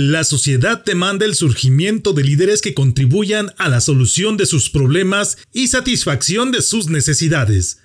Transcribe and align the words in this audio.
La 0.00 0.22
sociedad 0.22 0.84
demanda 0.84 1.26
el 1.26 1.34
surgimiento 1.34 2.12
de 2.12 2.22
líderes 2.22 2.62
que 2.62 2.72
contribuyan 2.72 3.52
a 3.58 3.68
la 3.68 3.80
solución 3.80 4.36
de 4.36 4.46
sus 4.46 4.70
problemas 4.70 5.38
y 5.52 5.66
satisfacción 5.66 6.52
de 6.52 6.62
sus 6.62 6.86
necesidades. 6.86 7.80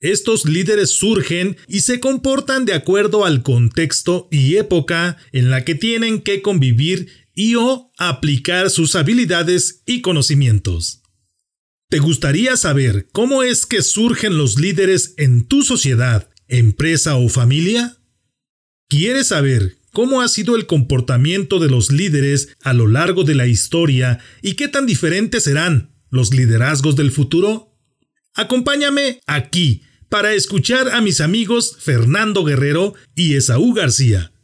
Estos 0.00 0.46
líderes 0.46 0.90
surgen 0.90 1.58
y 1.68 1.82
se 1.82 2.00
comportan 2.00 2.64
de 2.64 2.74
acuerdo 2.74 3.24
al 3.24 3.44
contexto 3.44 4.26
y 4.32 4.56
época 4.56 5.16
en 5.30 5.48
la 5.48 5.64
que 5.64 5.76
tienen 5.76 6.22
que 6.22 6.42
convivir 6.42 7.06
y 7.36 7.54
o 7.54 7.92
aplicar 7.98 8.68
sus 8.68 8.96
habilidades 8.96 9.84
y 9.86 10.00
conocimientos. 10.00 11.02
¿Te 11.88 12.00
gustaría 12.00 12.56
saber 12.56 13.06
cómo 13.12 13.44
es 13.44 13.64
que 13.64 13.82
surgen 13.82 14.36
los 14.36 14.58
líderes 14.58 15.14
en 15.18 15.46
tu 15.46 15.62
sociedad, 15.62 16.28
empresa 16.48 17.14
o 17.14 17.28
familia? 17.28 17.96
¿Quieres 18.88 19.28
saber 19.28 19.76
cómo 19.96 20.20
ha 20.20 20.28
sido 20.28 20.56
el 20.56 20.66
comportamiento 20.66 21.58
de 21.58 21.70
los 21.70 21.90
líderes 21.90 22.50
a 22.62 22.74
lo 22.74 22.86
largo 22.86 23.24
de 23.24 23.34
la 23.34 23.46
historia 23.46 24.18
y 24.42 24.52
qué 24.52 24.68
tan 24.68 24.84
diferentes 24.84 25.44
serán 25.44 25.96
los 26.10 26.34
liderazgos 26.34 26.96
del 26.96 27.10
futuro? 27.10 27.72
Acompáñame 28.34 29.20
aquí 29.26 29.84
para 30.10 30.34
escuchar 30.34 30.90
a 30.90 31.00
mis 31.00 31.22
amigos 31.22 31.78
Fernando 31.80 32.44
Guerrero 32.44 32.92
y 33.14 33.36
Esaú 33.36 33.72
García. 33.72 34.34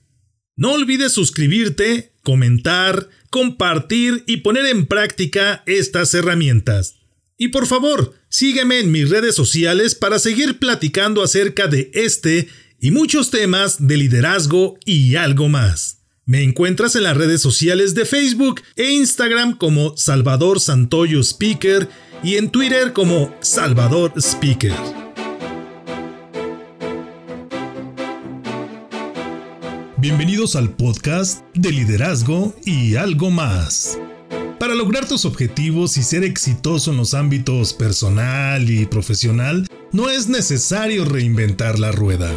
No 0.57 0.73
olvides 0.73 1.13
suscribirte, 1.13 2.15
comentar, 2.23 3.11
compartir 3.29 4.25
y 4.27 4.39
poner 4.39 4.65
en 4.65 4.87
práctica 4.87 5.65
estas 5.67 6.15
herramientas. 6.15 6.95
Y 7.37 7.49
por 7.49 7.67
favor, 7.67 8.15
sígueme 8.31 8.79
en 8.79 8.91
mis 8.91 9.11
redes 9.11 9.35
sociales 9.35 9.95
para 9.95 10.19
seguir 10.19 10.59
platicando 10.59 11.23
acerca 11.23 11.67
de 11.67 11.91
este 11.93 12.49
y 12.83 12.91
muchos 12.91 13.31
temas 13.31 13.87
de 13.87 13.97
liderazgo 13.97 14.77
y 14.85 15.15
algo 15.15 15.49
más. 15.49 16.01
Me 16.27 16.43
encuentras 16.43 16.97
en 16.97 17.05
las 17.05 17.17
redes 17.17 17.41
sociales 17.41 17.95
de 17.95 18.05
Facebook 18.05 18.61
e 18.75 18.91
Instagram 18.91 19.57
como 19.57 19.97
Salvador 19.97 20.59
Santoyo 20.59 21.21
Speaker 21.21 21.89
y 22.25 22.39
en 22.39 22.51
Twitter 22.51 22.93
como 22.93 23.33
Salvador 23.41 24.13
Speaker. 24.17 24.75
Bienvenidos 29.99 30.57
al 30.57 30.75
podcast 30.75 31.45
de 31.55 31.71
liderazgo 31.71 32.53
y 32.65 32.97
algo 32.97 33.31
más. 33.31 33.97
Para 34.59 34.75
lograr 34.75 35.07
tus 35.07 35.25
objetivos 35.25 35.97
y 35.97 36.03
ser 36.03 36.25
exitoso 36.25 36.91
en 36.91 36.97
los 36.97 37.15
ámbitos 37.15 37.75
personal 37.75 38.69
y 38.69 38.87
profesional, 38.87 39.69
no 39.93 40.11
es 40.11 40.27
necesario 40.27 41.05
reinventar 41.05 41.79
la 41.79 41.93
rueda 41.93 42.37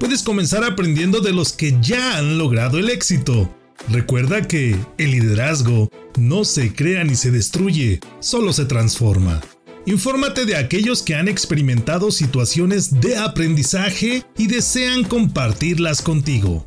puedes 0.00 0.22
comenzar 0.22 0.64
aprendiendo 0.64 1.20
de 1.20 1.32
los 1.32 1.52
que 1.52 1.76
ya 1.80 2.16
han 2.16 2.38
logrado 2.38 2.78
el 2.78 2.88
éxito. 2.88 3.54
Recuerda 3.88 4.48
que 4.48 4.76
el 4.98 5.10
liderazgo 5.10 5.90
no 6.18 6.44
se 6.44 6.72
crea 6.72 7.04
ni 7.04 7.14
se 7.14 7.30
destruye, 7.30 8.00
solo 8.18 8.52
se 8.52 8.64
transforma. 8.64 9.40
Infórmate 9.86 10.46
de 10.46 10.56
aquellos 10.56 11.02
que 11.02 11.14
han 11.14 11.28
experimentado 11.28 12.10
situaciones 12.10 13.00
de 13.00 13.16
aprendizaje 13.18 14.24
y 14.36 14.46
desean 14.46 15.04
compartirlas 15.04 16.02
contigo. 16.02 16.66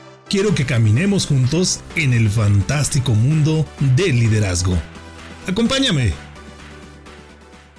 quiero 0.31 0.55
que 0.55 0.65
caminemos 0.65 1.27
juntos 1.27 1.83
en 1.97 2.13
el 2.13 2.29
fantástico 2.29 3.13
mundo 3.13 3.65
del 3.97 4.17
liderazgo. 4.17 4.77
Acompáñame. 5.45 6.13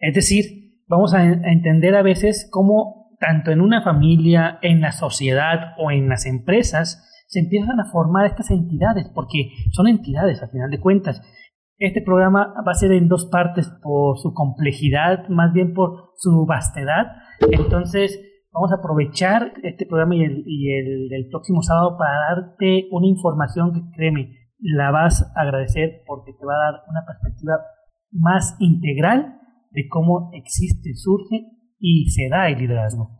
Es 0.00 0.14
decir, 0.14 0.82
vamos 0.88 1.14
a 1.14 1.24
entender 1.24 1.94
a 1.94 2.02
veces 2.02 2.48
cómo 2.50 3.05
tanto 3.18 3.50
en 3.50 3.60
una 3.60 3.82
familia, 3.82 4.58
en 4.62 4.80
la 4.80 4.92
sociedad 4.92 5.74
o 5.78 5.90
en 5.90 6.08
las 6.08 6.26
empresas, 6.26 7.02
se 7.28 7.40
empiezan 7.40 7.80
a 7.80 7.90
formar 7.90 8.26
estas 8.26 8.50
entidades, 8.50 9.10
porque 9.14 9.50
son 9.72 9.88
entidades 9.88 10.42
a 10.42 10.48
final 10.48 10.70
de 10.70 10.80
cuentas. 10.80 11.20
Este 11.78 12.00
programa 12.02 12.54
va 12.66 12.72
a 12.72 12.74
ser 12.74 12.92
en 12.92 13.08
dos 13.08 13.26
partes 13.26 13.68
por 13.82 14.18
su 14.18 14.32
complejidad, 14.32 15.28
más 15.28 15.52
bien 15.52 15.74
por 15.74 16.12
su 16.16 16.46
vastedad. 16.46 17.16
Entonces, 17.50 18.18
vamos 18.52 18.72
a 18.72 18.76
aprovechar 18.76 19.52
este 19.62 19.84
programa 19.86 20.16
y 20.16 20.22
el, 20.22 20.44
y 20.46 20.72
el, 20.72 21.28
próximo 21.30 21.62
sábado 21.62 21.98
para 21.98 22.34
darte 22.34 22.88
una 22.90 23.06
información 23.06 23.72
que 23.74 23.80
créeme, 23.94 24.30
la 24.58 24.90
vas 24.90 25.30
a 25.36 25.42
agradecer 25.42 26.02
porque 26.06 26.32
te 26.32 26.46
va 26.46 26.54
a 26.54 26.72
dar 26.72 26.80
una 26.88 27.04
perspectiva 27.06 27.58
más 28.12 28.56
integral 28.60 29.38
de 29.72 29.88
cómo 29.88 30.30
existe, 30.32 30.94
surge 30.94 31.55
y 31.78 32.10
se 32.10 32.28
da 32.28 32.48
el 32.48 32.58
liderazgo. 32.58 33.10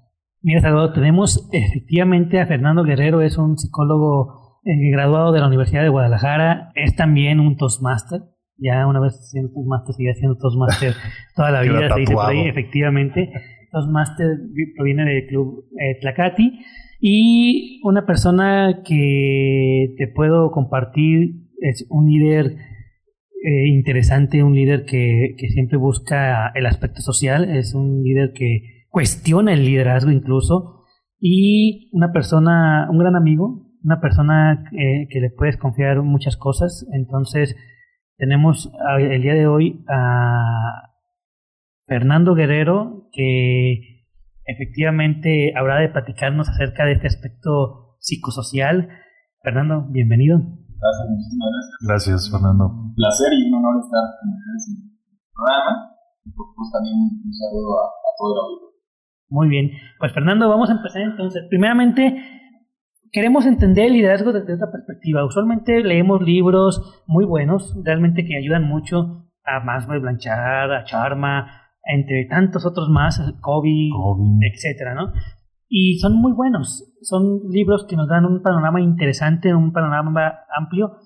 Mira, 0.43 0.61
Salvador, 0.61 0.93
tenemos 0.93 1.49
efectivamente 1.53 2.41
a 2.41 2.47
Fernando 2.47 2.85
Guerrero, 2.85 3.21
es 3.21 3.37
un 3.37 3.59
psicólogo 3.59 4.61
eh, 4.65 4.91
graduado 4.91 5.33
de 5.33 5.41
la 5.41 5.49
Universidad 5.49 5.83
de 5.83 5.89
Guadalajara, 5.89 6.71
es 6.75 6.95
también 6.95 7.41
un 7.41 7.57
Toastmaster, 7.57 8.21
ya 8.59 8.87
una 8.87 9.01
vez 9.01 9.31
siendo 9.31 9.53
Toastmaster, 9.53 9.95
sigue 9.95 10.15
siendo 10.15 10.37
Toastmaster 10.39 10.95
toda 11.35 11.51
la 11.51 11.63
vida, 11.63 11.93
se 11.93 12.01
dice 12.01 12.15
por 12.15 12.27
ahí, 12.27 12.49
efectivamente. 12.49 13.33
Toastmaster 13.73 14.27
proviene 14.77 15.05
del 15.05 15.27
club 15.27 15.65
eh, 15.79 15.99
Tlacati 16.01 16.61
y 17.01 17.81
una 17.85 18.07
persona 18.07 18.83
que 18.85 19.95
te 19.99 20.09
puedo 20.09 20.51
compartir 20.51 21.47
es 21.61 21.87
un 21.91 22.07
líder 22.07 22.57
eh, 23.47 23.69
interesante, 23.69 24.43
un 24.43 24.57
líder 24.57 24.85
que, 24.87 25.37
que 25.39 25.49
siempre 25.51 25.79
busca 25.79 26.51
el 26.57 26.67
aspecto 26.67 27.01
social, 27.01 27.49
es 27.57 27.75
un 27.75 28.03
líder 28.03 28.33
que 28.35 28.87
cuestiona 28.89 29.53
el 29.53 29.65
liderazgo 29.65 30.11
incluso, 30.11 30.83
y 31.21 31.89
una 31.93 32.11
persona, 32.13 32.89
un 32.91 32.99
gran 32.99 33.15
amigo, 33.15 33.71
una 33.85 34.01
persona 34.01 34.65
eh, 34.73 35.07
que 35.09 35.21
le 35.21 35.31
puedes 35.31 35.57
confiar 35.59 36.03
muchas 36.03 36.37
cosas. 36.37 36.89
Entonces, 36.93 37.55
tenemos 38.17 38.73
el 38.99 39.23
día 39.23 39.35
de 39.35 39.47
hoy 39.47 39.85
a 39.89 40.91
Fernando 41.87 42.35
Guerrero, 42.35 43.09
que 43.13 44.09
efectivamente 44.45 45.53
habrá 45.55 45.79
de 45.79 45.89
platicarnos 45.89 46.49
acerca 46.49 46.85
de 46.85 46.95
este 46.95 47.07
aspecto 47.07 47.97
psicosocial. 48.01 48.89
Fernando, 49.41 49.87
bienvenido. 49.89 50.66
Gracias, 50.79 51.07
muchísimas 51.09 51.49
gracias. 51.53 51.77
Gracias, 51.81 52.31
Fernando. 52.31 52.65
Un 52.67 52.95
placer 52.95 53.33
y 53.33 53.49
un 53.49 53.55
honor 53.57 53.83
estar 53.85 54.05
en 54.23 54.29
este 54.33 54.73
programa. 55.33 55.73
Y 56.25 56.31
por 56.33 56.47
supuesto 56.49 56.79
también 56.79 56.97
un 56.97 57.33
saludo 57.33 57.71
a, 57.81 57.85
a 57.87 58.11
todo 58.19 58.29
el 58.33 58.39
auditorio. 58.45 58.77
Muy 59.29 59.49
bien. 59.49 59.71
Pues 59.99 60.13
Fernando, 60.13 60.49
vamos 60.49 60.71
a 60.71 60.75
empezar 60.75 61.03
entonces. 61.03 61.45
Primeramente, 61.49 62.17
queremos 63.13 63.47
entender 63.47 63.87
el 63.87 63.95
liderazgo 63.95 64.33
desde 64.33 64.55
otra 64.55 64.71
perspectiva. 64.71 65.25
Usualmente 65.25 65.83
leemos 65.83 66.23
libros 66.23 67.03
muy 67.07 67.25
buenos, 67.25 67.75
realmente 67.83 68.25
que 68.25 68.37
ayudan 68.37 68.65
mucho 68.65 69.31
a 69.45 69.61
Maslow, 69.61 70.01
Blanchard, 70.01 70.73
a 70.73 70.85
Charma, 70.85 71.67
entre 71.85 72.27
tantos 72.27 72.67
otros 72.67 72.89
más, 72.91 73.21
Kobe, 73.41 73.91
etcétera, 74.43 74.95
¿no? 74.95 75.13
Y 75.69 75.99
son 75.99 76.15
muy 76.17 76.33
buenos. 76.33 76.85
Son 77.03 77.41
libros 77.51 77.87
que 77.89 77.97
nos 77.97 78.09
dan 78.09 78.25
un 78.25 78.43
panorama 78.43 78.81
interesante, 78.81 79.55
un 79.55 79.73
panorama 79.73 80.41
amplio. 80.57 80.99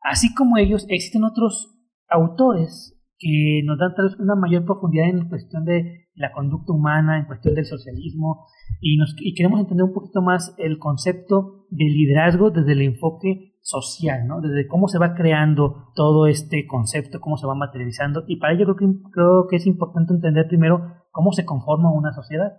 Así 0.00 0.34
como 0.34 0.58
ellos, 0.58 0.86
existen 0.88 1.24
otros 1.24 1.74
autores 2.08 2.94
que 3.18 3.62
nos 3.64 3.78
dan 3.78 3.94
tal 3.94 4.06
vez 4.06 4.20
una 4.20 4.36
mayor 4.36 4.64
profundidad 4.64 5.08
en 5.08 5.28
cuestión 5.28 5.64
de 5.64 6.08
la 6.14 6.32
conducta 6.32 6.72
humana, 6.72 7.18
en 7.18 7.26
cuestión 7.26 7.54
del 7.54 7.64
socialismo, 7.64 8.46
y, 8.80 8.96
nos, 8.96 9.14
y 9.18 9.34
queremos 9.34 9.60
entender 9.60 9.84
un 9.84 9.92
poquito 9.92 10.22
más 10.22 10.54
el 10.58 10.78
concepto 10.78 11.66
del 11.70 11.92
liderazgo 11.92 12.50
desde 12.50 12.72
el 12.72 12.82
enfoque 12.82 13.56
social, 13.60 14.26
¿no? 14.26 14.40
Desde 14.40 14.66
cómo 14.66 14.88
se 14.88 14.98
va 14.98 15.14
creando 15.14 15.90
todo 15.94 16.26
este 16.26 16.66
concepto, 16.66 17.20
cómo 17.20 17.36
se 17.36 17.46
va 17.46 17.54
materializando, 17.54 18.24
y 18.26 18.36
para 18.36 18.54
ello 18.54 18.64
creo 18.64 18.76
que, 18.76 19.10
creo 19.12 19.46
que 19.48 19.56
es 19.56 19.66
importante 19.66 20.14
entender 20.14 20.46
primero 20.48 20.80
cómo 21.10 21.32
se 21.32 21.44
conforma 21.44 21.92
una 21.92 22.12
sociedad. 22.12 22.52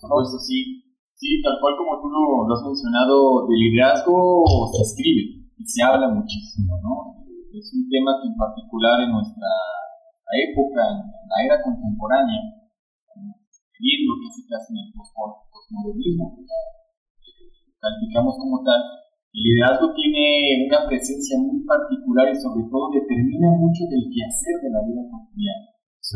Eso 0.00 0.38
sí, 0.40 0.80
sí, 1.14 1.42
tal 1.42 1.60
cual 1.60 1.76
como 1.76 2.00
tú 2.00 2.08
lo, 2.08 2.48
lo 2.48 2.54
has 2.54 2.64
mencionado, 2.64 3.46
de 3.46 3.54
liderazgo 3.56 4.44
se 4.72 4.82
escribe 4.82 5.44
y 5.56 5.64
se 5.64 5.82
habla 5.82 6.08
muchísimo, 6.08 6.80
¿no? 6.82 7.20
es 7.58 7.74
un 7.74 7.88
tema 7.90 8.14
que 8.22 8.28
en 8.30 8.36
particular 8.38 9.02
en 9.02 9.10
nuestra 9.10 9.50
época, 10.30 10.80
en 10.86 11.26
la 11.26 11.36
era 11.42 11.56
contemporánea, 11.62 12.40
viendo 13.80 14.10
que 14.22 14.28
se 14.30 14.54
hace 14.54 14.70
en 14.70 14.86
el 14.86 14.90
postmodernismo, 14.94 16.36
que 16.36 16.46
calificamos 17.80 18.38
como 18.38 18.62
tal, 18.62 18.78
el 19.32 19.42
liderazgo 19.42 19.94
tiene 19.94 20.66
una 20.66 20.86
presencia 20.86 21.38
muy 21.38 21.62
particular 21.66 22.30
y 22.30 22.36
sobre 22.38 22.66
todo 22.70 22.90
determina 22.94 23.50
mucho 23.58 23.86
del 23.90 24.10
quehacer 24.10 24.54
de 24.62 24.70
la 24.70 24.82
vida 24.86 25.02
cotidiana. 25.10 25.66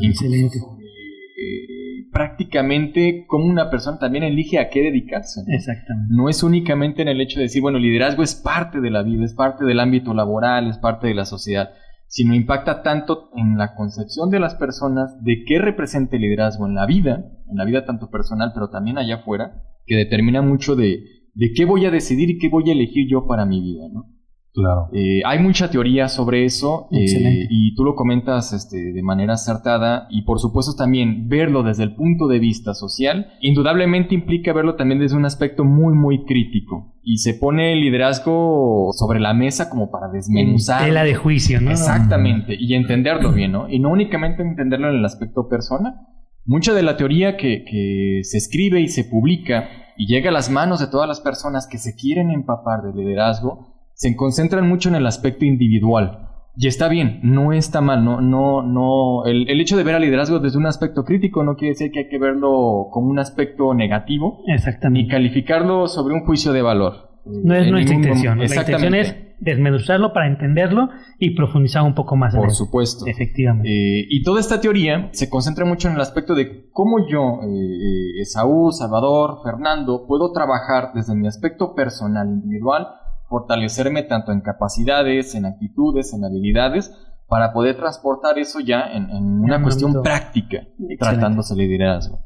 Excelente. 0.02 0.58
Eh, 0.58 1.74
prácticamente 2.14 3.26
como 3.26 3.44
una 3.44 3.69
persona 3.70 3.99
también 3.99 4.22
elige 4.22 4.61
a 4.61 4.70
qué 4.70 4.82
dedicarse. 4.82 5.43
Exactamente. 5.49 6.14
No 6.14 6.28
es 6.28 6.44
únicamente 6.44 7.02
en 7.02 7.08
el 7.08 7.20
hecho 7.20 7.40
de 7.40 7.46
decir, 7.46 7.61
bueno, 7.61 7.78
liderazgo 7.78 8.22
es 8.22 8.37
parte 8.37 8.81
de 8.81 8.90
la 8.90 9.02
vida, 9.02 9.25
es 9.25 9.34
parte 9.34 9.64
del 9.64 9.81
ámbito 9.81 10.14
laboral, 10.14 10.69
es 10.69 10.78
parte 10.78 11.08
de 11.08 11.14
la 11.14 11.25
sociedad, 11.25 11.70
sino 12.06 12.34
impacta 12.34 12.82
tanto 12.82 13.31
en 13.34 13.58
la 13.58 13.75
concepción 13.75 14.31
de 14.31 14.38
las 14.38 14.55
personas 14.55 15.20
de 15.25 15.43
qué 15.44 15.58
representa 15.58 16.14
el 16.14 16.22
liderazgo 16.22 16.66
en 16.66 16.76
la 16.76 16.87
vida, 16.87 17.25
en 17.50 17.56
la 17.56 17.64
vida 17.64 17.84
tanto 17.84 18.08
personal, 18.08 18.52
pero 18.55 18.70
también 18.70 18.96
allá 18.96 19.17
afuera, 19.17 19.64
que 19.84 19.96
determina 19.96 20.40
mucho 20.40 20.76
de, 20.76 21.00
de 21.34 21.52
qué 21.52 21.64
voy 21.64 21.84
a 21.84 21.90
decidir 21.90 22.31
y 22.31 22.38
qué 22.38 22.49
voy 22.49 22.70
a 22.70 22.75
elegir 22.75 23.08
yo 23.10 23.26
para 23.26 23.44
mi 23.44 23.60
vida, 23.60 23.88
¿no? 23.93 24.13
Claro. 24.55 24.89
Eh, 24.93 25.21
hay 25.27 25.41
mucha 25.41 25.69
teoría 25.69 26.06
sobre 26.06 26.45
eso 26.45 26.87
eh, 26.93 27.49
y 27.51 27.75
tú 27.75 27.83
lo 27.85 27.97
comentas 27.97 28.53
este, 28.53 28.93
de 28.93 29.03
manera 29.03 29.35
acertada 29.35 30.06
y 30.11 30.23
por 30.23 30.39
supuesto 30.39 30.77
también 30.77 31.29
verlo 31.29 31.65
desde 31.65 31.83
el 31.83 31.97
punto 31.97 32.29
de 32.29 32.39
vista 32.39 32.73
social 32.73 33.33
indudablemente 33.41 34.15
implica 34.15 34.53
verlo 34.53 34.77
también 34.77 35.01
desde 35.01 35.17
un 35.17 35.25
aspecto 35.25 35.65
muy 35.65 35.93
muy 35.95 36.25
crítico 36.25 36.95
y 37.03 37.19
se 37.19 37.35
pone 37.35 37.73
el 37.73 37.81
liderazgo 37.81 38.91
sobre 38.93 39.19
la 39.19 39.35
mesa 39.35 39.69
como 39.69 39.91
para 39.91 40.06
desmenuzar. 40.06 40.85
Tela 40.85 41.03
de 41.03 41.17
juicio, 41.17 41.61
¿no? 41.61 41.73
Exactamente 41.73 42.55
y 42.56 42.75
entenderlo 42.75 43.33
bien, 43.33 43.51
¿no? 43.51 43.69
Y 43.69 43.81
no 43.81 43.91
únicamente 43.91 44.43
entenderlo 44.43 44.89
en 44.89 44.99
el 44.99 45.05
aspecto 45.05 45.49
persona. 45.49 46.06
Mucha 46.45 46.75
de 46.75 46.85
la 46.85 46.97
teoría 46.97 47.37
que, 47.37 47.65
que 47.65 48.21
se 48.23 48.39
escribe 48.39 48.81
y 48.81 48.87
se 48.87 49.03
publica 49.03 49.69
y 49.97 50.06
llega 50.06 50.31
a 50.31 50.33
las 50.33 50.49
manos 50.49 50.79
de 50.79 50.87
todas 50.87 51.09
las 51.09 51.21
personas 51.21 51.67
que 51.67 51.79
se 51.79 51.97
quieren 51.97 52.31
empapar 52.31 52.83
de 52.83 52.95
liderazgo 52.95 53.74
se 53.94 54.14
concentran 54.17 54.69
mucho 54.69 54.88
en 54.88 54.96
el 54.96 55.06
aspecto 55.06 55.44
individual. 55.44 56.29
Y 56.56 56.69
está 56.69 56.88
bien, 56.88 57.19
no 57.25 57.52
está 57.52 57.81
mal, 57.81 58.05
no, 58.05 58.20
no, 58.20 58.62
no. 58.62 59.25
El, 59.25 59.61
hecho 59.61 59.76
de 59.76 59.82
ver 59.82 59.96
al 59.96 60.02
liderazgo 60.02 60.38
desde 60.38 60.58
un 60.58 60.67
aspecto 60.67 61.05
crítico 61.05 61.43
no 61.43 61.56
quiere 61.56 61.73
decir 61.73 61.91
que 61.91 62.00
hay 62.00 62.08
que 62.08 62.19
verlo 62.19 62.88
como 62.93 63.08
un 63.08 63.19
aspecto 63.19 63.75
negativo. 63.75 64.43
Exactamente. 64.46 65.02
Ni 65.02 65.08
calificarlo 65.08 65.88
sobre 65.88 66.14
un 66.14 66.25
juicio 66.25 66.52
de 66.52 66.62
valor. 66.62 67.11
No 67.25 67.55
es 67.55 67.69
nuestra 67.70 67.94
intención. 67.94 68.38
La 68.38 68.44
intención 68.44 68.94
es 68.94 69.17
desmenuzarlo 69.41 70.12
para 70.12 70.29
entenderlo 70.29 70.91
y 71.19 71.35
profundizar 71.35 71.82
un 71.82 71.94
poco 71.94 72.14
más. 72.17 72.35
Por 72.37 72.52
supuesto. 72.52 73.05
Efectivamente. 73.06 73.69
Eh, 73.69 74.06
y 74.08 74.23
toda 74.23 74.41
esta 74.41 74.61
teoría 74.61 75.08
se 75.12 75.29
concentra 75.29 75.64
mucho 75.64 75.88
en 75.88 75.94
el 75.94 76.00
aspecto 76.00 76.37
de 76.37 76.69
cómo 76.70 77.08
yo, 77.08 77.41
eh, 77.43 78.20
eh 78.20 78.25
Saúl, 78.26 78.73
Salvador, 78.73 79.41
Fernando, 79.43 80.06
puedo 80.06 80.31
trabajar 80.32 80.93
desde 80.94 81.17
mi 81.17 81.26
aspecto 81.26 81.75
personal, 81.75 82.29
individual, 82.29 82.87
fortalecerme 83.34 84.04
tanto 84.04 84.31
en 84.31 84.42
capacidades, 84.42 85.34
en 85.34 85.44
actitudes, 85.44 86.14
en 86.14 86.25
habilidades, 86.25 86.92
para 87.26 87.52
poder 87.52 87.76
transportar 87.76 88.38
eso 88.38 88.60
ya 88.60 88.82
en, 88.92 89.10
una 89.10 89.60
cuestión 89.60 90.02
práctica, 90.04 90.69
tratándose 91.00 91.56
de 91.56 91.62
liderazgo. 91.66 92.20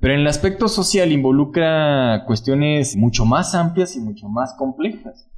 Pero 0.00 0.14
en 0.14 0.20
el 0.20 0.26
aspecto 0.26 0.68
social 0.68 1.12
involucra 1.12 2.24
cuestiones 2.26 2.96
mucho 2.96 3.26
más 3.26 3.54
amplias 3.54 3.94
y 3.94 4.00
mucho 4.00 4.26
más 4.30 4.54
complejas. 4.54 5.30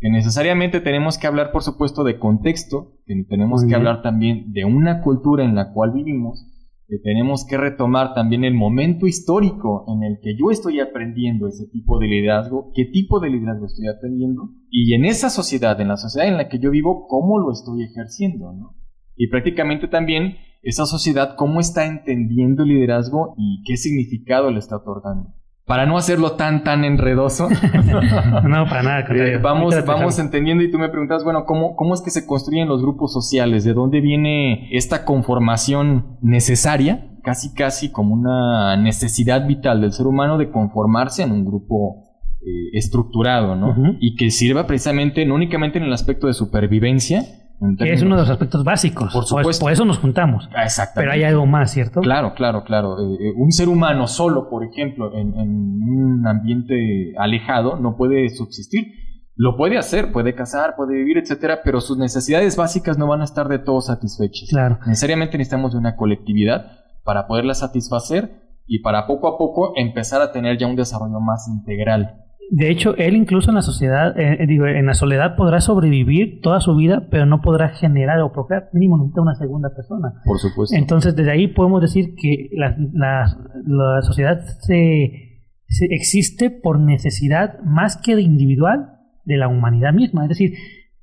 Que 0.00 0.10
necesariamente 0.10 0.80
tenemos 0.80 1.16
que 1.16 1.28
hablar, 1.28 1.52
por 1.52 1.62
supuesto, 1.62 2.02
de 2.02 2.18
contexto, 2.18 2.96
que 3.06 3.22
tenemos 3.28 3.64
que 3.64 3.76
hablar 3.76 4.02
también 4.02 4.52
de 4.52 4.64
una 4.64 5.00
cultura 5.00 5.44
en 5.44 5.54
la 5.54 5.72
cual 5.72 5.92
vivimos, 5.92 6.44
que 6.92 6.98
tenemos 6.98 7.46
que 7.48 7.56
retomar 7.56 8.12
también 8.12 8.44
el 8.44 8.52
momento 8.52 9.06
histórico 9.06 9.86
en 9.88 10.02
el 10.02 10.18
que 10.20 10.36
yo 10.36 10.50
estoy 10.50 10.78
aprendiendo 10.78 11.48
ese 11.48 11.66
tipo 11.68 11.98
de 11.98 12.06
liderazgo, 12.06 12.70
qué 12.74 12.84
tipo 12.84 13.18
de 13.18 13.30
liderazgo 13.30 13.64
estoy 13.64 13.88
aprendiendo, 13.88 14.50
y 14.70 14.92
en 14.92 15.06
esa 15.06 15.30
sociedad, 15.30 15.80
en 15.80 15.88
la 15.88 15.96
sociedad 15.96 16.28
en 16.28 16.36
la 16.36 16.50
que 16.50 16.58
yo 16.58 16.70
vivo, 16.70 17.06
cómo 17.08 17.38
lo 17.38 17.50
estoy 17.50 17.84
ejerciendo, 17.84 18.52
¿no? 18.52 18.76
Y 19.16 19.28
prácticamente 19.28 19.88
también 19.88 20.34
esa 20.60 20.84
sociedad, 20.84 21.34
cómo 21.34 21.60
está 21.60 21.86
entendiendo 21.86 22.64
el 22.64 22.68
liderazgo 22.68 23.32
y 23.38 23.62
qué 23.62 23.78
significado 23.78 24.50
le 24.50 24.58
está 24.58 24.76
otorgando 24.76 25.32
para 25.66 25.86
no 25.86 25.96
hacerlo 25.96 26.32
tan, 26.32 26.64
tan 26.64 26.84
enredoso. 26.84 27.48
no, 28.48 28.64
para 28.66 28.82
nada. 28.82 29.06
Eh, 29.10 29.38
vamos 29.38 29.74
vamos 29.86 30.18
entendiendo 30.18 30.64
y 30.64 30.70
tú 30.70 30.78
me 30.78 30.88
preguntas, 30.88 31.24
bueno, 31.24 31.44
¿cómo, 31.44 31.76
¿cómo 31.76 31.94
es 31.94 32.00
que 32.00 32.10
se 32.10 32.26
construyen 32.26 32.68
los 32.68 32.82
grupos 32.82 33.12
sociales? 33.12 33.64
¿De 33.64 33.72
dónde 33.72 34.00
viene 34.00 34.68
esta 34.76 35.04
conformación 35.04 36.18
necesaria? 36.20 37.08
Casi, 37.22 37.54
casi 37.54 37.92
como 37.92 38.14
una 38.14 38.76
necesidad 38.76 39.46
vital 39.46 39.80
del 39.80 39.92
ser 39.92 40.06
humano 40.06 40.38
de 40.38 40.50
conformarse 40.50 41.22
en 41.22 41.30
un 41.30 41.44
grupo 41.44 42.02
eh, 42.40 42.76
estructurado, 42.76 43.54
¿no? 43.54 43.96
Y 44.00 44.16
que 44.16 44.32
sirva 44.32 44.66
precisamente 44.66 45.24
no 45.24 45.36
únicamente 45.36 45.78
en 45.78 45.84
el 45.84 45.92
aspecto 45.92 46.26
de 46.26 46.32
supervivencia, 46.32 47.22
que 47.78 47.92
es 47.92 48.02
uno 48.02 48.16
de 48.16 48.22
los 48.22 48.30
aspectos 48.30 48.64
básicos. 48.64 49.12
Por 49.12 49.24
supuesto. 49.24 49.64
Por, 49.64 49.72
eso 49.72 49.84
nos 49.84 49.98
juntamos. 49.98 50.48
Ah, 50.54 50.64
exactamente. 50.64 51.00
Pero 51.00 51.12
hay 51.12 51.24
algo 51.24 51.46
más, 51.46 51.70
¿cierto? 51.70 52.00
Claro, 52.00 52.34
claro, 52.34 52.64
claro. 52.64 52.98
Eh, 52.98 53.16
eh, 53.20 53.32
un 53.36 53.52
ser 53.52 53.68
humano 53.68 54.06
solo, 54.06 54.48
por 54.48 54.64
ejemplo, 54.64 55.12
en, 55.14 55.32
un 55.34 56.26
ambiente 56.26 57.14
alejado, 57.18 57.76
no 57.76 57.96
puede 57.96 58.28
subsistir. 58.30 58.94
Lo 59.34 59.56
puede 59.56 59.78
hacer, 59.78 60.12
puede 60.12 60.34
cazar, 60.34 60.74
puede 60.76 60.94
vivir, 60.94 61.18
etcétera, 61.18 61.60
pero 61.64 61.80
sus 61.80 61.96
necesidades 61.96 62.56
básicas 62.56 62.98
no 62.98 63.06
van 63.06 63.22
a 63.22 63.24
estar 63.24 63.48
de 63.48 63.58
todo 63.58 63.80
satisfechas. 63.80 64.48
Claro. 64.50 64.78
Necesariamente 64.86 65.38
necesitamos 65.38 65.72
de 65.72 65.78
una 65.78 65.96
colectividad 65.96 66.82
para 67.04 67.26
poderla 67.26 67.54
satisfacer 67.54 68.42
y 68.66 68.80
para 68.80 69.06
poco 69.06 69.28
a 69.28 69.38
poco 69.38 69.72
empezar 69.76 70.20
a 70.22 70.32
tener 70.32 70.58
ya 70.58 70.66
un 70.66 70.76
desarrollo 70.76 71.20
más 71.20 71.48
integral. 71.48 72.21
De 72.54 72.70
hecho, 72.70 72.94
él 72.98 73.16
incluso 73.16 73.50
en 73.50 73.54
la 73.54 73.62
sociedad, 73.62 74.14
eh, 74.20 74.36
eh, 74.40 74.46
digo, 74.46 74.66
en 74.66 74.84
la 74.84 74.92
soledad 74.92 75.36
podrá 75.36 75.62
sobrevivir 75.62 76.42
toda 76.42 76.60
su 76.60 76.76
vida, 76.76 77.08
pero 77.10 77.24
no 77.24 77.40
podrá 77.40 77.70
generar 77.70 78.20
o 78.20 78.30
procrear 78.30 78.68
mínimo 78.74 78.98
necesita 78.98 79.22
una 79.22 79.34
segunda 79.34 79.70
persona. 79.74 80.20
Por 80.26 80.38
supuesto. 80.38 80.76
Entonces, 80.76 81.16
desde 81.16 81.30
ahí 81.30 81.48
podemos 81.48 81.80
decir 81.80 82.14
que 82.14 82.50
la, 82.52 82.76
la, 82.92 84.02
sociedad 84.02 84.38
se, 84.60 85.40
existe 85.88 86.50
por 86.50 86.78
necesidad 86.78 87.58
más 87.64 87.96
que 87.96 88.16
de 88.16 88.20
individual 88.20 88.98
de 89.24 89.38
la 89.38 89.48
humanidad 89.48 89.94
misma. 89.94 90.24
Es 90.24 90.28
decir, 90.28 90.52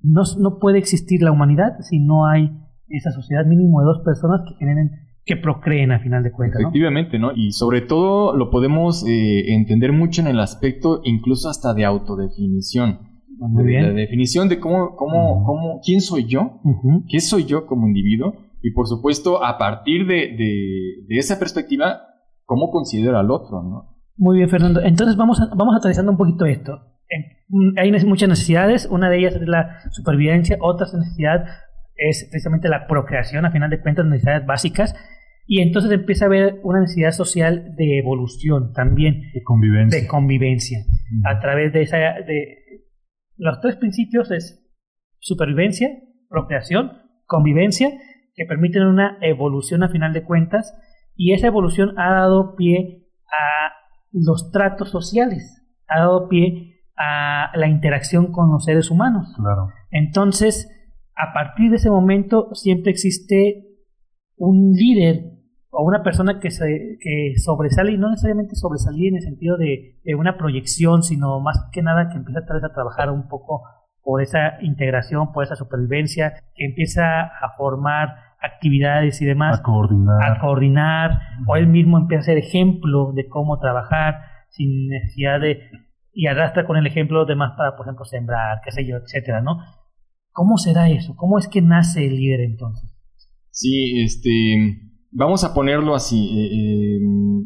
no, 0.03 0.22
no 0.38 0.60
puede 0.60 0.77
existir 0.77 1.24
la 1.24 1.32
humanidad 1.32 1.79
si 1.79 1.98
no 1.98 2.27
hay 2.27 2.51
esa 2.89 3.10
sociedad 3.10 3.48
mínimo 3.48 3.79
de 3.79 3.88
dos 3.88 4.03
personas 4.06 4.41
que 4.48 4.53
generen 4.60 5.09
que 5.25 5.38
procreen 5.38 5.91
a 5.91 5.99
final 5.99 6.23
de 6.23 6.31
cuentas. 6.31 6.61
Efectivamente, 6.61 7.19
¿no? 7.19 7.31
Y 7.35 7.51
sobre 7.51 7.81
todo 7.81 8.35
lo 8.35 8.49
podemos 8.49 9.05
eh, 9.07 9.53
entender 9.53 9.91
mucho 9.93 10.21
en 10.21 10.27
el 10.27 10.39
aspecto 10.39 11.01
incluso 11.03 11.49
hasta 11.49 11.73
de 11.73 11.85
autodefinición. 11.85 12.99
Muy 13.38 13.65
bien. 13.65 13.83
La 13.83 13.93
definición 13.93 14.49
de 14.49 14.59
cómo, 14.59 14.95
cómo, 14.95 15.45
cómo, 15.45 15.79
quién 15.85 16.01
soy 16.01 16.25
yo, 16.25 16.59
qué 17.09 17.21
soy 17.21 17.45
yo 17.45 17.65
como 17.65 17.88
individuo, 17.88 18.33
y 18.61 18.71
por 18.71 18.88
supuesto, 18.88 19.43
a 19.43 19.57
partir 19.57 20.05
de, 20.05 20.35
de, 21.07 21.17
esa 21.17 21.39
perspectiva, 21.39 22.01
cómo 22.43 22.69
considero 22.71 23.17
al 23.17 23.31
otro, 23.31 23.63
¿no? 23.63 23.95
Muy 24.17 24.38
bien, 24.38 24.49
Fernando. 24.49 24.81
Entonces 24.81 25.15
vamos, 25.15 25.39
a, 25.39 25.47
vamos 25.55 25.75
aterrizando 25.77 26.11
un 26.11 26.17
poquito 26.17 26.45
esto. 26.45 26.81
Hay 27.77 27.91
muchas 28.05 28.29
necesidades, 28.29 28.88
una 28.91 29.09
de 29.09 29.19
ellas 29.19 29.35
es 29.35 29.47
la 29.47 29.77
supervivencia, 29.91 30.57
otra 30.59 30.85
necesidad 30.93 31.45
es 32.00 32.27
precisamente 32.29 32.70
la 32.70 32.88
procreación, 32.88 33.46
a 33.46 33.51
final 33.51 33.70
de 33.70 33.82
cuentas, 33.82 34.06
necesidades 34.06 34.46
básicas. 34.46 34.96
Y 35.46 35.62
entonces 35.62 35.91
empieza 35.91 36.25
a 36.25 36.27
haber 36.27 36.60
una 36.63 36.82
necesidad 36.82 37.12
social 37.12 37.75
de 37.75 37.98
evolución 37.98 38.72
también. 38.74 39.32
De 39.34 39.44
convivencia. 39.44 40.00
De 40.00 40.08
convivencia. 40.08 40.79
A 41.25 41.39
través 41.39 41.74
de 41.74 41.82
esa... 41.82 41.98
De, 41.98 42.58
los 43.38 43.60
tres 43.62 43.77
principios 43.77 44.32
es 44.32 44.65
supervivencia, 45.20 45.89
procreación, 46.29 46.91
convivencia, 47.25 47.89
que 48.36 48.46
permiten 48.46 48.84
una 48.84 49.18
evolución 49.22 49.84
a 49.84 49.89
final 49.89 50.13
de 50.13 50.24
cuentas. 50.24 50.74
Y 51.15 51.34
esa 51.34 51.48
evolución 51.48 51.98
ha 51.98 52.12
dado 52.12 52.56
pie 52.56 53.08
a 53.25 53.74
los 54.12 54.51
tratos 54.51 54.89
sociales, 54.89 55.65
ha 55.88 56.00
dado 56.00 56.29
pie 56.29 56.82
a 56.98 57.51
la 57.56 57.68
interacción 57.68 58.32
con 58.32 58.51
los 58.51 58.65
seres 58.65 58.91
humanos. 58.91 59.34
Claro. 59.36 59.70
Entonces, 59.91 60.70
a 61.19 61.33
partir 61.33 61.69
de 61.69 61.75
ese 61.75 61.89
momento 61.89 62.49
siempre 62.53 62.91
existe 62.91 63.65
un 64.38 64.71
líder 64.71 65.25
o 65.69 65.83
una 65.83 66.01
persona 66.01 66.39
que, 66.39 66.49
se, 66.49 66.97
que 67.01 67.33
sobresale, 67.38 67.91
y 67.91 67.97
no 67.97 68.09
necesariamente 68.09 68.55
sobresalir 68.55 69.09
en 69.09 69.17
el 69.17 69.21
sentido 69.21 69.57
de, 69.57 69.97
una 70.17 70.38
proyección, 70.38 71.03
sino 71.03 71.41
más 71.41 71.69
que 71.73 71.83
nada 71.83 72.09
que 72.09 72.17
empieza 72.17 72.45
tal 72.45 72.55
vez 72.55 72.63
a 72.63 72.73
trabajar 72.73 73.11
un 73.11 73.27
poco 73.27 73.63
por 74.01 74.21
esa 74.21 74.61
integración, 74.61 75.33
por 75.33 75.43
esa 75.43 75.55
supervivencia, 75.55 76.33
que 76.55 76.65
empieza 76.65 77.21
a 77.21 77.51
formar 77.57 78.15
actividades 78.41 79.21
y 79.21 79.25
demás. 79.25 79.59
A 79.59 79.63
coordinar. 79.63 80.23
A 80.23 80.39
coordinar, 80.39 81.19
o 81.45 81.55
él 81.57 81.67
mismo 81.67 81.97
empieza 81.97 82.21
a 82.21 82.25
ser 82.25 82.38
ejemplo 82.38 83.11
de 83.13 83.27
cómo 83.27 83.59
trabajar 83.59 84.21
sin 84.47 84.88
necesidad 84.88 85.41
de... 85.41 85.59
y 86.13 86.27
arrastra 86.27 86.65
con 86.65 86.77
el 86.77 86.88
ejemplo 86.88 87.25
de 87.25 87.35
más 87.35 87.51
para, 87.57 87.75
por 87.75 87.85
ejemplo, 87.85 88.05
sembrar, 88.05 88.61
qué 88.63 88.71
sé 88.71 88.88
yo, 88.88 88.95
etcétera, 88.97 89.41
¿no? 89.41 89.59
¿Cómo 90.39 90.58
se 90.58 90.72
da 90.72 90.89
eso? 90.89 91.17
¿Cómo 91.17 91.38
es 91.38 91.50
que 91.50 91.62
nace 91.62 92.08
el 92.08 92.15
líder 92.15 92.39
entonces? 92.39 92.89
Sí, 93.51 94.00
este 94.00 94.89
vamos 95.12 95.43
a 95.43 95.53
ponerlo 95.53 95.96
así. 95.96 96.29
Eh, 96.29 96.46
eh, 96.46 97.00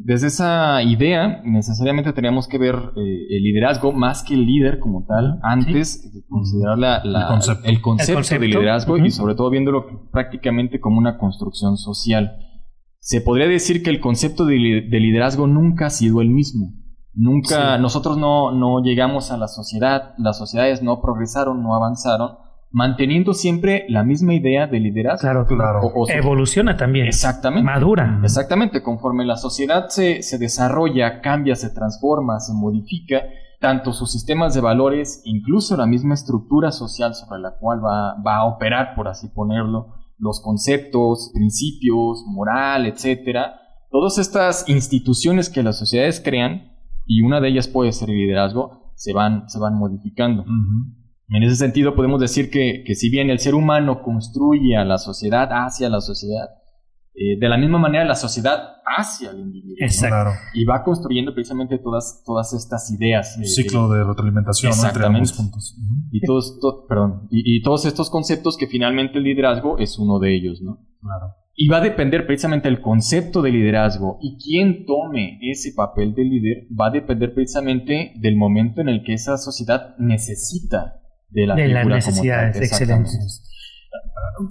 desde 0.04 0.28
esa 0.28 0.84
idea, 0.84 1.42
necesariamente 1.44 2.14
teníamos 2.14 2.48
que 2.48 2.60
ver 2.60 2.76
eh, 2.76 3.36
el 3.36 3.42
liderazgo 3.42 3.94
más 3.94 4.22
que 4.22 4.36
el 4.36 4.46
líder 4.46 4.78
como 4.78 5.08
tal, 5.08 5.40
antes 5.42 6.14
de 6.14 6.22
considerar 6.30 6.78
el, 7.64 7.82
concepto. 7.82 8.40
de 8.40 8.48
liderazgo 8.48 8.98
y 8.98 9.10
sobre 9.10 9.34
todo 9.34 9.50
viéndolo 9.50 10.12
prácticamente 10.12 10.80
como 10.80 11.00
una 11.00 11.18
construcción 11.18 11.78
social. 11.78 12.38
Se 13.00 13.22
podría 13.22 13.48
decir 13.48 13.82
que 13.82 13.90
el 13.90 14.02
concepto 14.02 14.46
de, 14.46 14.56
liderazgo 14.56 15.48
nunca 15.48 15.88
ha 15.88 15.90
sido 15.90 16.22
el 16.22 16.30
mismo. 16.30 16.76
Nunca, 17.16 17.80
nosotros 17.80 18.20
no, 18.20 18.52
no 18.52 18.84
llegamos 18.84 19.32
a 19.32 19.38
la 19.38 19.48
sociedad, 19.48 20.14
las 20.20 20.38
sociedades 20.38 20.84
no 20.84 21.02
progresaron, 21.02 21.64
no 21.64 21.74
avanzaron, 21.74 22.43
manteniendo 22.74 23.34
siempre 23.34 23.86
la 23.88 24.04
misma 24.04 24.34
idea 24.34 24.66
de 24.68 24.80
liderazgo. 24.80 25.22
Claro, 25.22 25.46
claro. 25.46 25.80
Evoluciona 26.10 26.76
también. 26.76 27.06
Exactamente. 27.06 27.64
Madura. 27.64 28.20
Exactamente. 28.24 28.82
Conforme 28.82 29.26
la 29.26 29.38
sociedad 29.38 29.88
se, 29.90 30.24
se 30.24 30.40
desarrolla, 30.40 31.22
cambia, 31.22 31.56
se 31.56 31.70
transforma, 31.70 32.40
se 32.40 32.52
modifica, 32.54 33.22
tanto 33.62 33.94
sus 33.94 34.12
sistemas 34.12 34.56
de 34.56 34.62
valores, 34.62 35.22
incluso 35.24 35.78
la 35.78 35.86
misma 35.86 36.16
estructura 36.16 36.72
social 36.72 37.14
sobre 37.14 37.40
la 37.40 37.56
cual 37.60 37.80
va, 37.80 38.16
va 38.26 38.38
a 38.38 38.46
operar, 38.46 38.96
por 38.96 39.08
así 39.08 39.30
ponerlo, 39.30 39.94
los 40.18 40.42
conceptos, 40.42 41.32
principios, 41.34 42.26
moral, 42.28 42.88
etcétera, 42.88 43.54
todas 43.92 44.18
estas 44.18 44.68
instituciones 44.68 45.50
que 45.50 45.64
las 45.64 45.78
sociedades 45.78 46.20
crean, 46.20 46.74
y 47.06 47.22
una 47.22 47.40
de 47.40 47.50
ellas 47.50 47.68
puede 47.68 47.92
ser 47.92 48.10
el 48.10 48.18
liderazgo, 48.18 48.92
se 48.96 49.14
van, 49.14 49.48
se 49.48 49.60
van 49.60 49.76
modificando. 49.76 50.44
En 51.34 51.42
ese 51.42 51.56
sentido 51.56 51.96
podemos 51.96 52.22
decir 52.22 52.52
que, 52.52 52.84
si 52.94 53.10
bien 53.10 53.32
el 53.32 53.40
ser 53.40 53.56
humano 53.56 54.04
construye 54.04 54.78
a 54.78 54.86
la 54.86 55.00
sociedad 55.00 55.50
hacia 55.52 55.90
la 55.90 56.00
sociedad, 56.00 56.46
eh, 57.16 57.40
de 57.40 57.50
la 57.50 57.58
misma 57.58 57.80
manera 57.80 58.06
la 58.06 58.16
sociedad 58.16 58.76
hacia 58.86 59.32
el 59.32 59.40
individuo. 59.40 59.76
Exacto. 59.80 60.32
Y 60.54 60.64
va 60.66 60.84
construyendo 60.84 61.34
precisamente 61.34 61.80
todas, 61.80 62.22
todas 62.24 62.54
estas 62.54 62.92
ideas. 62.92 63.36
Un 63.38 63.46
ciclo 63.46 63.90
de, 63.90 64.04
retroalimentación 64.04 64.74
entre 64.86 65.06
ambos 65.08 65.34
puntos. 65.34 65.76
Y, 66.12 66.22
todos, 66.22 66.60
perdón, 66.88 67.28
y, 67.32 67.64
todos 67.64 67.86
estos 67.86 68.12
conceptos 68.12 68.56
que 68.56 68.68
finalmente 68.68 69.18
el 69.18 69.24
liderazgo 69.24 69.80
es 69.80 69.98
uno 69.98 70.20
de 70.20 70.36
ellos, 70.36 70.62
¿no? 70.62 70.86
Claro. 71.02 71.34
Y 71.56 71.68
va 71.68 71.78
a 71.78 71.82
depender 71.82 72.28
precisamente 72.28 72.68
el 72.68 72.80
concepto 72.80 73.42
de 73.42 73.52
liderazgo 73.52 74.18
y 74.22 74.38
quién 74.38 74.86
tome 74.86 75.40
ese 75.42 75.74
papel 75.76 76.14
de 76.14 76.26
líder 76.26 76.68
va 76.80 76.88
a 76.88 76.92
depender 76.92 77.34
precisamente 77.34 78.14
del 78.18 78.36
momento 78.36 78.82
en 78.82 78.90
el 78.90 79.04
que 79.04 79.14
esa 79.14 79.38
sociedad 79.38 79.96
necesita 79.98 81.03
de, 81.34 81.48
la 81.48 81.56
las 81.56 81.88
necesidades. 81.88 82.56
Excelente. 82.58 83.10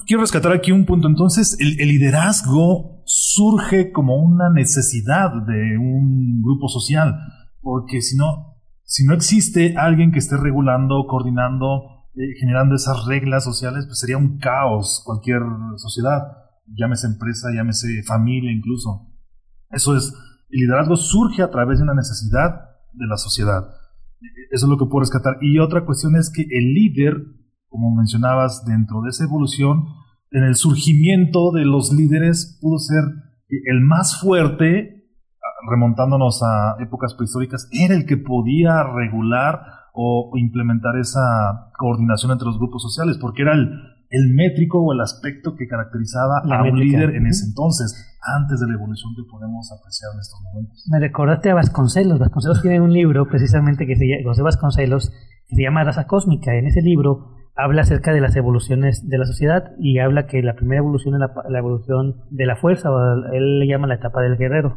Quiero 0.07 0.23
rescatar 0.23 0.53
aquí 0.53 0.73
un 0.73 0.85
punto. 0.85 1.09
Entonces, 1.09 1.57
el, 1.59 1.77
liderazgo 1.89 3.03
surge 3.05 3.93
como 3.93 4.17
una 4.17 4.51
necesidad 4.51 5.31
de 5.47 5.79
un 5.79 6.43
grupo 6.43 6.69
social, 6.69 7.17
porque 7.61 8.01
si 8.01 8.17
no, 8.17 8.59
si 8.85 9.05
no 9.05 9.15
existe 9.15 9.75
alguien 9.77 10.13
que 10.13 10.19
esté 10.19 10.37
regulando, 10.37 11.07
coordinando, 11.09 12.07
eh, 12.15 12.35
generando 12.39 12.75
esas 12.75 13.07
reglas 13.07 13.45
sociales, 13.45 13.87
pues 13.87 13.99
sería 13.99 14.19
un 14.19 14.39
caos 14.39 15.03
cualquier 15.05 15.41
sociedad, 15.77 16.21
llámese 16.67 17.07
empresa, 17.07 17.49
llámese 17.55 18.03
familia 18.05 18.53
incluso. 18.53 19.09
Eso 19.71 19.97
es, 19.97 20.13
el 20.51 20.61
liderazgo 20.61 20.97
surge 20.97 21.43
a 21.43 21.51
través 21.51 21.79
de 21.79 21.85
una 21.85 21.95
necesidad 21.95 22.73
de 22.93 23.07
la 23.07 23.17
sociedad. 23.17 23.65
Eso 24.51 24.67
es 24.67 24.71
lo 24.71 24.79
que 24.79 24.87
puedo 24.87 25.01
rescatar. 25.01 25.39
Y 25.41 25.59
otra 25.59 25.85
cuestión 25.85 26.17
es 26.17 26.31
que 26.31 26.43
el 26.43 26.75
líder, 26.75 27.17
como 27.69 27.95
mencionabas, 27.95 28.65
dentro 28.67 29.03
de 29.03 29.11
esa 29.11 29.25
evolución, 29.25 29.85
en 30.31 30.45
el 30.45 30.57
surgimiento 30.57 31.53
de 31.53 31.65
los 31.65 31.93
líderes 31.93 32.59
pudo 32.61 32.79
ser 32.79 33.05
el 33.49 33.81
más 33.81 34.21
fuerte, 34.21 35.07
remontándonos 35.69 36.43
a 36.43 36.77
épocas 36.83 37.15
prehistóricas, 37.15 37.69
era 37.73 37.95
el 37.95 38.07
que 38.07 38.17
podía 38.17 38.83
regular 38.83 39.61
o 39.93 40.33
implementar 40.37 40.97
esa 40.97 41.71
coordinación 41.77 42.33
entre 42.33 42.47
los 42.47 42.59
grupos 42.59 42.83
sociales, 42.83 43.19
porque 43.19 43.43
era 43.43 43.53
el, 43.53 43.69
el 44.13 44.29
métrico 44.35 44.79
o 44.79 44.93
el 44.93 45.01
aspecto 45.01 45.57
que 45.57 45.67
caracterizaba 45.67 46.43
a 46.45 46.63
un 46.63 46.79
líder 46.79 47.17
en 47.17 47.27
ese 47.27 47.47
entonces, 47.47 47.97
antes 48.39 48.61
de 48.61 48.67
la 48.69 48.75
evolución 48.75 49.15
que 49.17 49.23
podemos 49.29 49.73
apreciar 49.73 50.13
en 50.15 50.21
estos 50.21 50.41
momentos. 50.43 50.85
Me 50.91 51.01
recordaste 51.01 51.51
a 51.51 51.55
Vasconcelos. 51.55 52.19
Vasconcelos 52.19 52.61
tiene 52.61 52.81
un 52.81 52.93
libro 52.93 53.27
precisamente 53.27 53.87
que 53.87 53.97
se 53.97 54.07
llama, 54.07 54.29
José 54.29 54.43
Vasconcelos, 54.43 55.11
que 55.49 55.57
se 55.57 55.63
llama 55.63 55.83
Raza 55.83 56.07
Cósmica. 56.07 56.55
En 56.55 56.67
ese 56.67 56.83
libro 56.83 57.33
habla 57.57 57.83
acerca 57.83 58.13
de 58.13 58.21
las 58.21 58.37
evoluciones 58.37 59.09
de 59.09 59.17
la 59.17 59.25
sociedad 59.25 59.73
y 59.79 59.99
habla 59.99 60.27
que 60.27 60.43
la 60.43 60.57
primera 60.57 60.81
evolución 60.81 61.15
es 61.15 61.21
la, 61.21 61.59
evolución 61.59 62.17
de 62.31 62.47
la 62.47 62.57
fuerza, 62.57 62.91
o 62.91 62.99
él 63.33 63.61
le 63.61 63.67
llama 63.67 63.87
la 63.87 63.95
etapa 63.95 64.21
del 64.21 64.37
guerrero. 64.37 64.77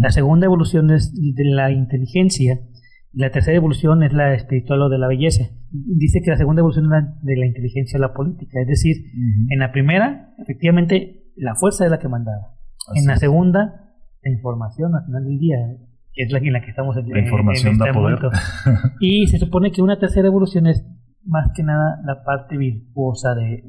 La 0.00 0.10
segunda 0.10 0.46
evolución 0.46 0.90
es 0.90 1.14
de 1.14 1.44
la 1.44 1.70
inteligencia 1.70 2.58
la 3.12 3.30
tercera 3.30 3.56
evolución 3.56 4.02
es 4.02 4.12
la 4.12 4.34
espiritual 4.34 4.82
o 4.82 4.88
de 4.88 4.98
la 4.98 5.08
belleza. 5.08 5.44
Dice 5.70 6.20
que 6.22 6.30
la 6.30 6.36
segunda 6.36 6.60
evolución 6.60 6.86
es 6.86 6.90
la 6.90 7.14
de 7.22 7.36
la 7.36 7.46
inteligencia 7.46 7.98
o 7.98 8.00
la 8.00 8.14
política. 8.14 8.60
Es 8.60 8.68
decir, 8.68 8.96
en 9.50 9.58
la 9.58 9.72
primera, 9.72 10.34
efectivamente, 10.38 11.24
la 11.36 11.54
fuerza 11.54 11.84
es 11.84 11.90
la 11.90 11.98
que 11.98 12.08
mandaba. 12.08 12.56
en 12.94 13.06
la 13.06 13.16
segunda, 13.16 13.92
la 14.22 14.30
información 14.30 14.94
al 14.94 15.04
final 15.04 15.24
del 15.24 15.38
día, 15.38 15.56
que 16.12 16.24
es 16.24 16.32
la 16.32 16.38
en 16.38 16.52
la 16.52 16.62
que 16.62 16.70
estamos 16.70 16.96
en, 16.96 17.08
La 17.08 17.20
información 17.20 17.78
da 17.78 17.86
este 17.86 17.98
poder. 17.98 18.18
y 19.00 19.26
se 19.26 19.38
supone 19.38 19.70
que 19.72 19.82
una 19.82 19.98
tercera 19.98 20.28
evolución 20.28 20.66
es 20.66 20.86
más 21.24 21.50
que 21.54 21.62
nada 21.62 22.00
la 22.04 22.24
parte 22.24 22.56
virtuosa 22.56 23.34
de, 23.34 23.62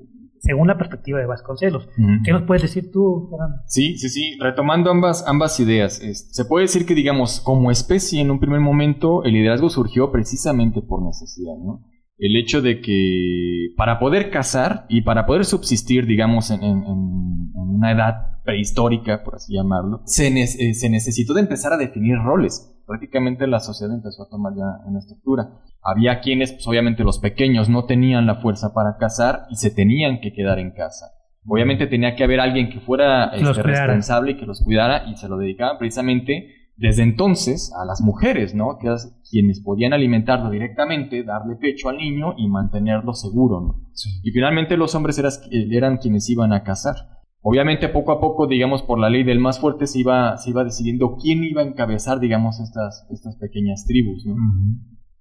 según 0.43 0.67
la 0.67 0.77
perspectiva 0.77 1.19
de 1.19 1.25
Vasconcelos. 1.25 1.87
¿Qué 2.25 2.31
nos 2.33 2.43
puedes 2.43 2.63
decir 2.63 2.91
tú, 2.91 3.29
Fernando? 3.29 3.63
Sí, 3.65 3.97
sí, 3.97 4.09
sí, 4.09 4.37
retomando 4.41 4.91
ambas, 4.91 5.23
ambas 5.25 5.57
ideas, 5.61 6.01
se 6.03 6.45
puede 6.45 6.65
decir 6.65 6.85
que, 6.85 6.93
digamos, 6.93 7.39
como 7.39 7.71
especie, 7.71 8.19
en 8.19 8.29
un 8.29 8.39
primer 8.39 8.59
momento, 8.59 9.23
el 9.23 9.33
liderazgo 9.33 9.69
surgió 9.69 10.11
precisamente 10.11 10.81
por 10.81 11.01
necesidad, 11.01 11.55
¿no? 11.55 11.85
El 12.17 12.35
hecho 12.35 12.61
de 12.61 12.81
que 12.81 13.73
para 13.77 13.99
poder 13.99 14.29
cazar 14.29 14.85
y 14.89 15.01
para 15.01 15.25
poder 15.25 15.45
subsistir, 15.45 16.05
digamos, 16.05 16.51
en, 16.51 16.61
una 16.61 17.91
edad 17.91 18.43
prehistórica, 18.43 19.23
por 19.23 19.35
así 19.35 19.53
llamarlo, 19.53 20.01
se, 20.05 20.27
eh, 20.27 20.73
se 20.73 20.89
necesitó 20.89 21.33
de 21.33 21.41
empezar 21.41 21.71
a 21.73 21.77
definir 21.77 22.17
roles 22.17 22.72
prácticamente 22.93 23.47
la 23.47 23.59
sociedad 23.59 23.91
empezó 23.91 24.21
a 24.21 24.29
tomar 24.29 24.53
ya 24.55 24.85
una 24.85 24.99
estructura. 24.99 25.49
Había 25.81 26.19
quienes, 26.19 26.51
pues 26.51 26.67
obviamente 26.67 27.03
los 27.03 27.17
pequeños 27.17 27.67
no 27.67 27.85
tenían 27.85 28.27
la 28.27 28.35
fuerza 28.35 28.71
para 28.71 28.97
cazar 28.99 29.47
y 29.49 29.55
se 29.55 29.71
tenían 29.71 30.21
que 30.21 30.31
quedar 30.31 30.59
en 30.59 30.69
casa. 30.75 31.07
Obviamente 31.47 31.87
tenía 31.87 32.15
que 32.15 32.23
haber 32.23 32.39
alguien 32.39 32.69
que 32.69 32.79
fuera 32.81 33.31
este, 33.33 33.63
responsable 33.63 34.33
y 34.33 34.37
que 34.37 34.45
los 34.45 34.61
cuidara 34.63 35.09
y 35.09 35.15
se 35.15 35.27
lo 35.27 35.37
dedicaban 35.37 35.79
precisamente 35.79 36.49
desde 36.77 37.01
entonces 37.01 37.73
a 37.81 37.83
las 37.83 37.99
mujeres, 38.01 38.53
¿no? 38.53 38.77
Que 38.79 38.85
eran 38.85 38.99
quienes 39.27 39.59
podían 39.61 39.93
alimentarlo 39.93 40.51
directamente, 40.51 41.23
darle 41.23 41.55
pecho 41.55 41.89
al 41.89 41.97
niño 41.97 42.35
y 42.37 42.47
mantenerlo 42.47 43.13
seguro, 43.13 43.59
¿no? 43.59 43.89
Y 44.21 44.29
finalmente 44.29 44.77
los 44.77 44.93
hombres 44.93 45.19
eran 45.51 45.97
quienes 45.97 46.29
iban 46.29 46.53
a 46.53 46.61
cazar. 46.61 47.22
Obviamente 47.45 47.89
poco 47.89 48.13
a 48.13 48.21
poco, 48.21 48.47
digamos, 48.47 48.83
por 48.83 48.97
la 48.97 49.09
ley 49.09 49.23
del 49.23 49.39
más 49.39 49.59
fuerte 49.59 49.85
se 49.85 49.99
iba, 49.99 50.37
se 50.37 50.49
iba 50.49 50.63
decidiendo 50.63 51.17
quién 51.21 51.43
iba 51.43 51.61
a 51.61 51.65
encabezar, 51.65 52.21
digamos, 52.21 52.61
estas, 52.61 53.05
estas 53.11 53.35
pequeñas 53.35 53.85
tribus, 53.85 54.25
¿no? 54.25 54.35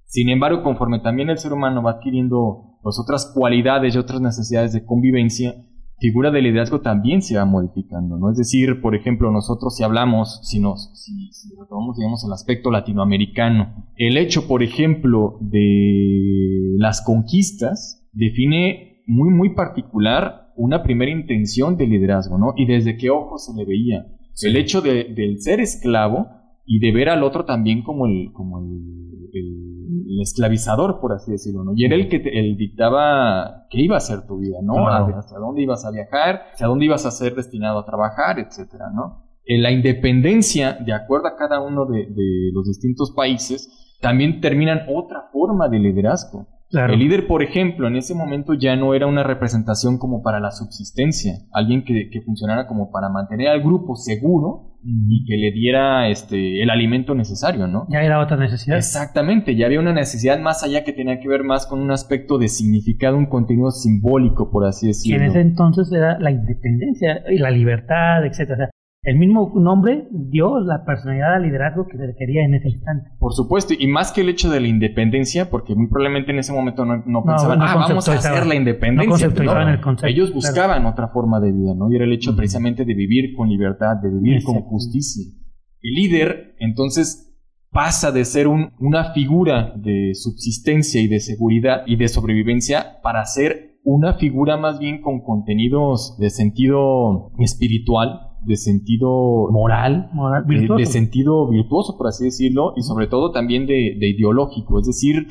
Sin 0.04 0.28
embargo, 0.28 0.62
conforme 0.62 1.00
también 1.00 1.30
el 1.30 1.38
ser 1.38 1.52
humano 1.52 1.82
va 1.82 1.92
adquiriendo 1.92 2.78
pues, 2.82 2.96
otras 3.00 3.32
cualidades 3.34 3.94
y 3.94 3.98
otras 3.98 4.20
necesidades 4.20 4.72
de 4.72 4.84
convivencia, 4.84 5.54
figura 5.98 6.30
de 6.30 6.42
liderazgo 6.42 6.80
también 6.80 7.22
se 7.22 7.36
va 7.36 7.44
modificando, 7.44 8.16
¿no? 8.16 8.30
Es 8.30 8.36
decir, 8.36 8.80
por 8.80 8.94
ejemplo, 8.94 9.32
nosotros 9.32 9.74
si 9.74 9.82
hablamos, 9.82 10.40
si 10.44 10.60
nos, 10.60 10.92
si, 10.94 11.32
si 11.32 11.48
retomamos, 11.58 11.96
digamos, 11.96 12.24
el 12.24 12.32
aspecto 12.32 12.70
latinoamericano, 12.70 13.88
el 13.96 14.16
hecho, 14.16 14.46
por 14.46 14.62
ejemplo, 14.62 15.38
de 15.40 16.76
las 16.76 17.02
conquistas 17.02 18.08
define 18.12 19.02
muy, 19.06 19.30
muy 19.30 19.54
particular 19.54 20.41
una 20.56 20.82
primera 20.82 21.10
intención 21.10 21.76
de 21.76 21.86
liderazgo, 21.86 22.38
¿no? 22.38 22.54
Y 22.56 22.66
desde 22.66 22.96
qué 22.96 23.10
ojos 23.10 23.46
se 23.46 23.54
le 23.54 23.64
veía. 23.64 24.06
El 24.42 24.56
hecho 24.56 24.80
de, 24.80 25.12
del 25.14 25.40
ser 25.40 25.60
esclavo 25.60 26.26
y 26.64 26.78
de 26.78 26.92
ver 26.92 27.08
al 27.08 27.22
otro 27.22 27.44
también 27.44 27.82
como 27.82 28.06
el, 28.06 28.32
como 28.32 28.58
el, 28.60 29.28
el 29.34 29.72
el 30.12 30.20
esclavizador, 30.20 31.00
por 31.00 31.12
así 31.12 31.32
decirlo, 31.32 31.64
¿no? 31.64 31.72
Y 31.74 31.84
era 31.84 31.94
el 31.94 32.08
que 32.08 32.20
te, 32.20 32.30
dictaba 32.56 33.66
qué 33.70 33.80
iba 33.80 33.96
a 33.96 34.00
ser 34.00 34.26
tu 34.26 34.38
vida, 34.38 34.58
¿no? 34.62 34.86
Hacia 34.88 35.38
dónde 35.38 35.62
ibas 35.62 35.84
a 35.84 35.90
viajar, 35.90 36.42
hacia 36.52 36.66
dónde 36.66 36.84
ibas 36.86 37.06
a 37.06 37.10
ser 37.10 37.34
destinado 37.34 37.78
a 37.78 37.84
trabajar, 37.84 38.38
etcétera, 38.38 38.86
¿no? 38.94 39.24
En 39.44 39.62
la 39.62 39.72
independencia, 39.72 40.74
de 40.74 40.92
acuerdo 40.92 41.28
a 41.28 41.36
cada 41.36 41.60
uno 41.60 41.86
de, 41.86 42.06
los 42.52 42.66
distintos 42.66 43.12
países, 43.16 43.96
también 44.00 44.40
terminan 44.40 44.82
otra 44.88 45.28
forma 45.32 45.68
de 45.68 45.78
liderazgo. 45.78 46.46
El 46.72 46.98
líder, 46.98 47.26
por 47.26 47.42
ejemplo, 47.42 47.86
en 47.88 47.96
ese 47.96 48.14
momento 48.14 48.54
ya 48.54 48.76
no 48.76 48.94
era 48.94 49.06
una 49.06 49.22
representación 49.22 49.98
como 49.98 50.22
para 50.22 50.40
la 50.40 50.50
subsistencia, 50.50 51.34
alguien 51.52 51.84
que, 51.84 52.08
que 52.10 52.22
funcionara 52.22 52.66
como 52.66 52.90
para 52.90 53.08
mantener 53.08 53.48
al 53.48 53.62
grupo 53.62 53.96
seguro, 53.96 54.72
y 54.84 55.24
que 55.24 55.36
le 55.36 55.52
diera 55.52 56.08
este 56.08 56.62
el 56.62 56.70
alimento 56.70 57.14
necesario, 57.14 57.66
¿no? 57.66 57.86
Ya 57.88 58.02
era 58.02 58.20
otra 58.20 58.36
necesidad. 58.36 58.76
Exactamente, 58.76 59.54
ya 59.54 59.66
había 59.66 59.80
una 59.80 59.92
necesidad 59.92 60.40
más 60.40 60.64
allá 60.64 60.82
que 60.82 60.92
tenía 60.92 61.20
que 61.20 61.28
ver 61.28 61.44
más 61.44 61.66
con 61.66 61.80
un 61.80 61.90
aspecto 61.92 62.38
de 62.38 62.48
significado, 62.48 63.16
un 63.16 63.26
contenido 63.26 63.70
simbólico, 63.70 64.50
por 64.50 64.66
así 64.66 64.88
decirlo. 64.88 65.18
Que 65.18 65.24
en 65.24 65.30
ese 65.30 65.40
entonces 65.40 65.92
era 65.92 66.18
la 66.18 66.30
independencia 66.30 67.22
y 67.30 67.38
la 67.38 67.50
libertad, 67.50 68.24
etcétera. 68.26 68.70
El 69.04 69.18
mismo 69.18 69.52
nombre 69.56 70.06
dio 70.12 70.60
la 70.60 70.84
personalidad 70.84 71.34
al 71.34 71.42
liderazgo 71.42 71.88
que 71.88 71.96
se 71.96 72.06
requería 72.06 72.44
en 72.44 72.54
ese 72.54 72.68
instante. 72.68 73.10
Por 73.18 73.32
supuesto, 73.32 73.74
y 73.76 73.88
más 73.88 74.12
que 74.12 74.20
el 74.20 74.28
hecho 74.28 74.48
de 74.48 74.60
la 74.60 74.68
independencia, 74.68 75.50
porque 75.50 75.74
muy 75.74 75.88
probablemente 75.88 76.30
en 76.30 76.38
ese 76.38 76.52
momento 76.52 76.84
no, 76.84 77.24
pensaban, 77.24 77.60
ah, 77.62 77.74
vamos 77.88 78.08
a 78.08 78.12
hacer 78.12 78.46
la 78.46 78.54
independencia. 78.54 79.26
el 79.26 79.80
concepto, 79.80 80.06
ellos 80.06 80.32
buscaban 80.32 80.86
otra 80.86 81.08
forma 81.08 81.40
de 81.40 81.50
vida, 81.50 81.74
¿no? 81.74 81.90
Y 81.90 81.96
era 81.96 82.04
el 82.04 82.12
hecho 82.12 82.36
precisamente 82.36 82.84
de 82.84 82.94
vivir 82.94 83.34
con 83.36 83.48
libertad, 83.48 83.96
de 84.00 84.08
vivir 84.08 84.44
con 84.44 84.60
justicia. 84.60 85.24
El 85.80 85.94
líder, 85.94 86.54
entonces, 86.60 87.36
pasa 87.72 88.12
de 88.12 88.24
ser 88.24 88.46
un, 88.46 88.70
una 88.78 89.12
figura 89.12 89.72
de 89.74 90.12
subsistencia 90.14 91.00
y 91.00 91.08
de 91.08 91.18
seguridad 91.18 91.82
y 91.86 91.96
de 91.96 92.06
sobrevivencia 92.06 93.00
para 93.02 93.24
ser 93.24 93.80
una 93.82 94.14
figura 94.14 94.56
más 94.56 94.78
bien 94.78 95.00
con 95.00 95.24
contenidos 95.24 96.16
de 96.20 96.30
sentido 96.30 97.32
espiritual, 97.40 98.31
de 98.44 98.56
sentido 98.56 99.50
moral, 99.50 100.10
de, 100.76 100.86
sentido 100.86 101.48
virtuoso, 101.48 101.96
por 101.96 102.08
así 102.08 102.24
decirlo, 102.24 102.74
y 102.76 102.82
sobre 102.82 103.06
todo 103.06 103.30
también 103.30 103.66
de, 103.66 103.96
ideológico. 104.00 104.80
Es 104.80 104.86
decir, 104.86 105.26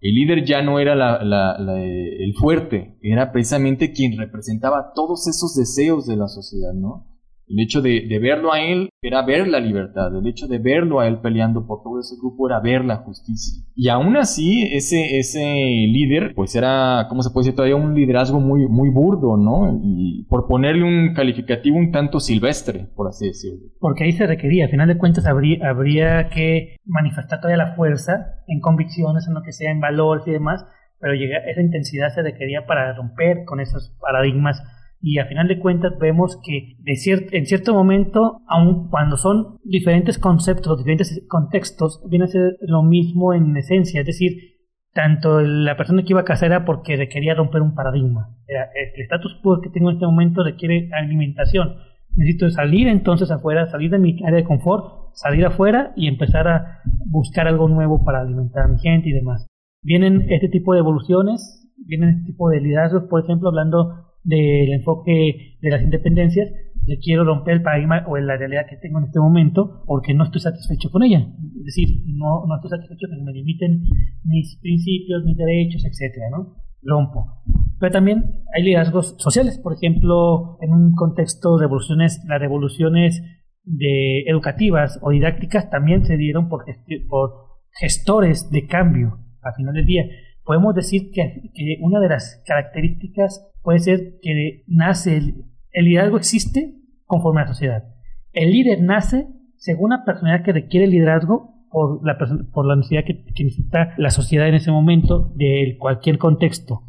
el 0.00 0.14
líder 0.14 0.44
ya 0.44 0.62
no 0.62 0.78
era 0.78 0.94
el 0.94 2.34
fuerte, 2.34 2.98
era 3.02 3.32
precisamente 3.32 3.92
quien 3.92 4.16
representaba 4.16 4.92
todos 4.94 5.26
esos 5.26 5.54
deseos 5.54 6.06
de 6.06 6.16
la 6.16 6.28
sociedad, 6.28 6.72
¿no? 6.74 7.11
El 7.48 7.60
hecho 7.60 7.82
de, 7.82 8.18
verlo 8.20 8.52
a 8.52 8.60
él 8.60 8.88
era 9.02 9.22
ver 9.24 9.48
la 9.48 9.60
libertad, 9.60 10.16
el 10.16 10.26
hecho 10.26 10.46
de 10.46 10.58
verlo 10.58 11.00
a 11.00 11.08
él 11.08 11.18
peleando 11.20 11.66
por 11.66 11.82
todo 11.82 12.00
ese 12.00 12.16
grupo 12.16 12.48
era 12.48 12.60
ver 12.60 12.84
la 12.84 12.96
justicia. 12.98 13.62
Y 13.74 13.88
aún 13.88 14.16
así, 14.16 14.62
ese, 14.72 15.18
ese 15.18 15.40
líder, 15.40 16.34
pues 16.34 16.54
era, 16.54 17.06
¿cómo 17.08 17.22
se 17.22 17.30
puede 17.30 17.46
decir? 17.46 17.56
Todavía 17.56 17.76
un 17.76 17.94
liderazgo 17.94 18.40
muy, 18.40 18.68
muy 18.68 18.90
burdo, 18.90 19.36
¿no? 19.36 19.80
Y 19.82 20.24
por 20.28 20.46
ponerle 20.46 20.84
un 20.84 21.14
calificativo 21.14 21.76
un 21.76 21.90
tanto 21.90 22.20
silvestre, 22.20 22.86
por 22.94 23.08
así 23.08 23.26
decirlo. 23.26 23.68
Porque 23.80 24.04
ahí 24.04 24.12
se 24.12 24.26
requería, 24.26 24.64
al 24.64 24.70
final 24.70 24.88
de 24.88 24.98
cuentas 24.98 25.26
habría, 25.26 25.68
habría 25.68 26.28
que 26.28 26.76
manifestar 26.84 27.40
todavía 27.40 27.64
la 27.64 27.74
fuerza 27.74 28.42
en 28.46 28.60
convicciones, 28.60 29.26
en 29.26 29.34
lo 29.34 29.42
que 29.42 29.52
sea, 29.52 29.70
en 29.70 29.80
valores 29.80 30.26
y 30.26 30.30
demás, 30.30 30.64
pero 31.00 31.14
esa 31.14 31.60
intensidad 31.60 32.10
se 32.14 32.22
requería 32.22 32.64
para 32.64 32.94
romper 32.94 33.44
con 33.44 33.58
esos 33.60 33.96
paradigmas 34.00 34.62
y 35.02 35.18
a 35.18 35.26
final 35.26 35.48
de 35.48 35.58
cuentas 35.58 35.98
vemos 35.98 36.40
que 36.44 36.76
en 36.86 37.46
cierto 37.46 37.74
momento, 37.74 38.40
aun 38.46 38.88
cuando 38.88 39.16
son 39.16 39.58
diferentes 39.64 40.16
conceptos, 40.16 40.78
diferentes 40.78 41.26
contextos, 41.28 42.00
viene 42.08 42.26
a 42.26 42.28
ser 42.28 42.56
lo 42.60 42.84
mismo 42.84 43.34
en 43.34 43.56
esencia, 43.56 44.00
es 44.00 44.06
decir, 44.06 44.32
tanto 44.94 45.40
la 45.40 45.76
persona 45.76 46.02
que 46.02 46.12
iba 46.12 46.20
a 46.20 46.24
casa 46.24 46.46
era 46.46 46.64
porque 46.64 46.96
requería 46.96 47.34
romper 47.34 47.62
un 47.62 47.74
paradigma. 47.74 48.36
el 48.46 49.02
status 49.02 49.40
quo 49.42 49.60
que 49.60 49.70
tengo 49.70 49.90
en 49.90 49.96
este 49.96 50.06
momento 50.06 50.44
requiere 50.44 50.88
alimentación. 50.92 51.74
Necesito 52.14 52.50
salir 52.50 52.86
entonces 52.86 53.30
afuera, 53.30 53.66
salir 53.66 53.90
de 53.90 53.98
mi 53.98 54.22
área 54.22 54.36
de 54.36 54.44
confort, 54.44 55.14
salir 55.14 55.44
afuera 55.46 55.92
y 55.96 56.06
empezar 56.06 56.46
a 56.46 56.82
buscar 57.06 57.48
algo 57.48 57.68
nuevo 57.68 58.04
para 58.04 58.20
alimentar 58.20 58.66
a 58.66 58.68
mi 58.68 58.78
gente 58.78 59.08
y 59.08 59.12
demás. 59.12 59.46
Vienen 59.82 60.26
este 60.30 60.48
tipo 60.48 60.74
de 60.74 60.80
evoluciones, 60.80 61.72
vienen 61.86 62.10
este 62.10 62.26
tipo 62.26 62.50
de 62.50 62.60
liderazgos, 62.60 63.04
por 63.08 63.24
ejemplo, 63.24 63.48
hablando 63.48 64.11
del 64.24 64.72
enfoque 64.72 65.58
de 65.60 65.70
las 65.70 65.82
independencias, 65.82 66.50
yo 66.84 66.96
quiero 67.00 67.24
romper 67.24 67.54
el 67.54 67.62
paradigma 67.62 68.04
o 68.08 68.16
la 68.18 68.36
realidad 68.36 68.66
que 68.68 68.76
tengo 68.76 68.98
en 68.98 69.04
este 69.04 69.20
momento 69.20 69.82
porque 69.86 70.14
no 70.14 70.24
estoy 70.24 70.40
satisfecho 70.40 70.90
con 70.90 71.04
ella. 71.04 71.20
Es 71.60 71.64
decir, 71.64 71.88
no, 72.06 72.44
estoy 72.56 72.70
satisfecho 72.70 73.06
que 73.08 73.22
me 73.22 73.32
limiten 73.32 73.84
mis 74.24 74.58
principios, 74.60 75.24
mis 75.24 75.36
derechos, 75.36 75.84
etcétera, 75.84 76.26
¿no? 76.30 76.56
Rompo. 76.82 77.42
Pero 77.78 77.92
también 77.92 78.24
hay 78.54 78.64
liderazgos 78.64 79.14
sociales, 79.18 79.58
por 79.58 79.74
ejemplo, 79.74 80.58
en 80.60 80.72
un 80.72 80.94
contexto 80.94 81.56
de 81.56 81.64
revoluciones, 81.64 82.20
las 82.26 82.40
revoluciones 82.40 83.22
de 83.64 84.22
educativas 84.26 84.98
o 85.02 85.10
didácticas 85.10 85.70
también 85.70 86.04
se 86.04 86.16
dieron 86.16 86.48
por, 86.48 86.64
por 87.08 87.30
gestores 87.78 88.50
de 88.50 88.66
cambio 88.66 89.20
al 89.40 89.54
final 89.54 89.74
del 89.74 89.86
día. 89.86 90.04
Podemos 90.44 90.74
decir 90.74 91.10
que, 91.12 91.50
que 91.54 91.78
una 91.80 92.00
de 92.00 92.08
las 92.08 92.42
características 92.46 93.48
puede 93.62 93.78
ser 93.78 94.18
que 94.20 94.64
nace, 94.66 95.16
el, 95.16 95.84
liderazgo 95.84 96.16
existe 96.16 96.74
conforme 97.04 97.40
a 97.40 97.44
la 97.44 97.48
sociedad. 97.48 97.84
El 98.32 98.50
líder 98.50 98.82
nace 98.82 99.28
según 99.56 99.90
la 99.90 100.04
personalidad 100.04 100.44
que 100.44 100.52
requiere 100.52 100.86
el 100.86 100.92
liderazgo 100.92 101.66
por 101.70 102.04
la, 102.04 102.18
por 102.52 102.66
la 102.66 102.76
necesidad 102.76 103.04
que, 103.06 103.24
necesita 103.44 103.94
la 103.96 104.10
sociedad 104.10 104.48
en 104.48 104.56
ese 104.56 104.70
momento 104.70 105.32
de 105.36 105.76
cualquier 105.78 106.18
contexto. 106.18 106.82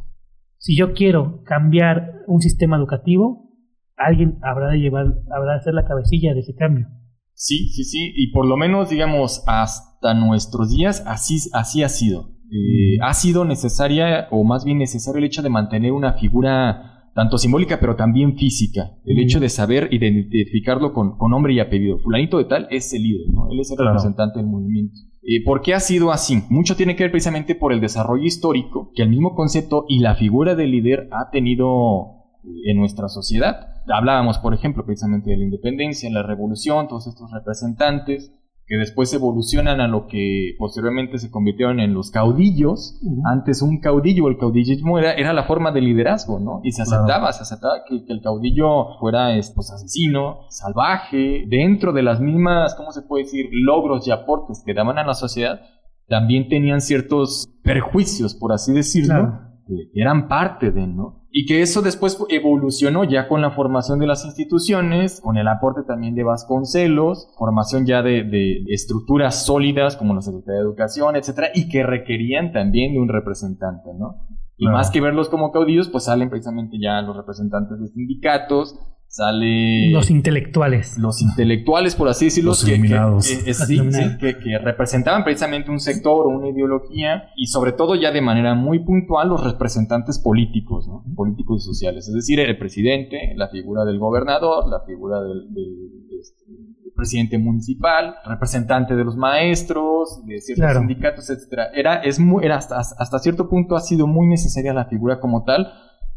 Si 0.58 0.76
yo 0.76 0.94
quiero 0.94 1.44
cambiar 1.44 2.24
un 2.28 2.42
sistema 2.42 2.78
educativo, 2.78 3.52
alguien 3.96 4.40
habrá 4.42 4.70
de 4.70 4.80
llevar, 4.80 5.06
habrá 5.36 5.56
de 5.56 5.62
ser 5.62 5.74
la 5.74 5.86
cabecilla 5.86 6.34
de 6.34 6.40
ese 6.40 6.56
cambio. 6.56 6.88
Sí, 7.34 7.70
sí, 7.70 7.84
sí, 7.84 8.14
y 8.16 8.32
por 8.32 8.46
lo 8.46 8.58
menos, 8.58 8.90
digamos, 8.90 9.44
hasta 9.48 10.14
nuestros 10.14 10.76
días 10.76 11.04
así, 11.06 11.38
así 11.54 11.84
ha 11.84 11.90
sido. 11.90 12.33
Eh, 12.54 12.98
ha 13.02 13.14
sido 13.16 13.46
necesaria, 13.46 14.28
o 14.30 14.44
más 14.44 14.64
bien 14.64 14.78
necesario, 14.78 15.18
el 15.18 15.26
hecho 15.26 15.42
de 15.42 15.50
mantener 15.50 15.92
una 15.92 16.14
figura 16.14 17.10
tanto 17.16 17.38
simbólica, 17.38 17.80
pero 17.80 17.96
también 17.96 18.38
física. 18.38 18.92
El 19.06 19.20
hecho 19.20 19.40
de 19.40 19.50
saber 19.50 19.90
identificarlo 19.92 20.94
con, 20.94 21.18
nombre 21.30 21.54
y 21.54 21.60
apellido. 21.60 21.98
Fulanito 22.00 22.38
de 22.38 22.46
tal 22.46 22.68
es 22.70 22.94
el 22.94 23.04
líder, 23.04 23.28
¿no? 23.32 23.50
Él 23.52 23.60
es 23.60 23.72
el 23.72 23.78
representante 23.78 24.40
del 24.40 24.48
movimiento. 24.48 24.96
Eh, 25.24 25.44
¿Por 25.44 25.62
qué 25.62 25.74
ha 25.74 25.80
sido 25.80 26.12
así? 26.12 26.44
Mucho 26.50 26.76
tiene 26.76 26.96
que 26.96 27.04
ver 27.04 27.12
precisamente 27.12 27.56
por 27.56 27.72
el 27.72 27.82
desarrollo 27.82 28.24
histórico 28.24 28.92
que 28.96 29.04
el 29.04 29.10
mismo 29.10 29.36
concepto 29.36 29.86
y 29.88 30.00
la 30.00 30.16
figura 30.16 30.56
del 30.56 30.72
líder 30.72 31.08
ha 31.12 31.30
tenido 31.32 32.38
eh, 32.44 32.72
en 32.72 32.78
nuestra 32.78 33.08
sociedad. 33.08 33.68
Hablábamos, 33.88 34.38
por 34.40 34.54
ejemplo, 34.54 34.86
precisamente 34.86 35.32
de 35.32 35.38
la 35.38 35.44
independencia, 35.44 36.10
la 36.12 36.24
revolución, 36.24 36.88
todos 36.88 37.08
estos 37.08 37.32
representantes 37.32 38.32
que 38.66 38.78
después 38.78 39.14
evolucionan 39.14 39.82
a 39.82 39.88
lo 39.88 40.08
que 40.08 40.56
posteriormente 40.58 41.18
se 41.18 41.30
convirtieron 41.30 41.80
en 41.80 41.94
los 41.94 42.12
caudillos. 42.12 43.00
Antes 43.26 43.62
un 43.62 43.80
caudillo, 43.80 44.30
el 44.30 44.38
caudillismo 44.38 44.98
era, 44.98 45.14
era 45.14 45.34
la 45.34 45.44
forma 45.44 45.72
de 45.72 45.82
liderazgo, 45.82 46.40
¿no? 46.40 46.62
Y 46.64 46.72
se 46.72 46.84
aceptaba, 46.84 47.34
se 47.34 47.44
aceptaba 47.44 47.84
que, 47.88 48.04
el 48.08 48.22
caudillo 48.22 48.98
fuera 49.00 49.30
pues, 49.56 49.72
asesino, 49.72 50.46
salvaje, 50.50 51.44
dentro 51.48 51.92
de 51.92 52.04
las 52.04 52.22
mismas, 52.22 52.76
¿cómo 52.76 52.92
se 52.92 53.02
puede 53.02 53.24
decir?, 53.24 53.48
logros 53.52 54.08
y 54.08 54.12
aportes 54.12 54.64
que 54.66 54.74
daban 54.74 54.98
a 54.98 55.06
la 55.06 55.14
sociedad, 55.14 55.60
también 56.08 56.48
tenían 56.48 56.82
ciertos 56.82 57.50
perjuicios, 57.64 58.36
por 58.36 58.54
así 58.54 58.74
decirlo, 58.74 59.40
que 59.68 60.02
eran 60.02 60.28
parte 60.28 60.72
de, 60.72 60.88
¿no? 60.88 61.23
Y 61.36 61.48
que 61.48 61.64
eso 61.64 61.82
después 61.82 62.16
evolucionó 62.30 63.04
ya 63.06 63.28
con 63.28 63.42
la 63.42 63.50
formación 63.50 63.98
de 63.98 64.06
las 64.06 64.24
instituciones, 64.24 65.20
con 65.20 65.36
el 65.36 65.48
aporte 65.48 65.82
también 65.82 66.14
de 66.14 66.22
Vasconcelos, 66.22 67.34
formación 67.40 67.88
ya 67.88 68.04
de, 68.04 68.64
estructuras 68.68 69.44
sólidas 69.44 69.98
como 69.98 70.14
la 70.14 70.22
Secretaría 70.22 70.60
de 70.60 70.68
Educación, 70.68 71.16
etcétera, 71.16 71.48
y 71.56 71.70
que 71.70 71.82
requerían 71.82 72.52
también 72.52 72.94
de 72.94 73.00
un 73.00 73.10
representante, 73.10 73.90
¿no? 73.98 74.28
Y 74.58 74.68
más 74.68 74.92
que 74.92 75.02
verlos 75.02 75.28
como 75.28 75.52
caudillos, 75.52 75.90
pues 75.90 76.04
salen 76.04 76.30
precisamente 76.30 76.78
ya 76.80 77.02
los 77.02 77.18
representantes 77.18 77.80
de 77.80 77.88
sindicatos, 77.88 78.80
sale... 79.14 79.92
Los 79.92 80.10
intelectuales. 80.10 80.98
Los 80.98 81.22
intelectuales, 81.22 81.96
por 81.96 82.08
así 82.10 82.26
decirlo. 82.26 82.50
Los 82.52 82.66
que, 82.66 82.72
iluminados. 82.74 83.28
que- 83.28 83.52
eh, 83.52 83.54
sí, 83.54 83.78
sí, 83.92 84.18
que- 84.20 84.40
que 84.40 84.58
representaban 84.58 85.24
precisamente 85.24 85.70
un 85.70 85.80
sector 85.80 86.26
o 86.26 86.30
una 86.30 86.50
ideología 86.50 87.26
y 87.36 87.46
sobre 87.46 87.74
todo 87.74 87.94
ya 87.94 88.12
de 88.12 88.22
manera 88.22 88.56
muy 88.56 88.80
puntual 88.80 89.30
los 89.30 89.44
representantes 89.44 90.18
políticos, 90.18 90.88
¿no? 90.88 91.04
políticos 91.16 91.62
y 91.64 91.66
sociales. 91.66 92.08
Es 92.08 92.14
decir, 92.16 92.40
el 92.40 92.58
presidente, 92.58 93.34
la 93.36 93.50
figura 93.50 93.86
del 93.86 94.00
gobernador, 94.00 94.68
la 94.68 94.80
figura 94.84 95.22
del, 95.22 95.54
del- 95.54 96.20
este, 96.20 96.46
del 96.50 96.94
presidente 96.96 97.38
municipal, 97.38 98.16
representante 98.26 98.96
de 98.96 99.04
los 99.04 99.16
maestros, 99.16 100.26
de 100.26 100.42
ciertos 100.42 100.64
Claro. 100.64 100.80
sindicatos, 100.80 101.30
etcétera. 101.30 101.68
Era, 101.76 101.98
es 102.02 102.20
muy, 102.20 102.44
era 102.46 102.56
hasta, 102.58 102.80
hasta 102.80 103.20
cierto 103.20 103.48
punto 103.48 103.76
ha 103.76 103.82
sido 103.82 104.08
muy 104.08 104.26
necesaria 104.26 104.74
la 104.74 104.86
figura 104.86 105.20
como 105.20 105.44
tal, 105.44 105.68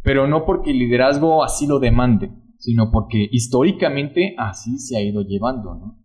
pero 0.02 0.26
no 0.26 0.46
porque 0.46 0.70
el 0.70 0.78
liderazgo 0.78 1.44
así 1.44 1.66
lo 1.66 1.78
demande, 1.78 2.30
sino 2.66 2.90
porque 2.90 3.28
históricamente 3.30 4.34
así 4.36 4.80
se 4.80 4.96
ha 4.96 5.00
ido 5.00 5.22
llevando, 5.22 5.76
¿no? 5.76 5.98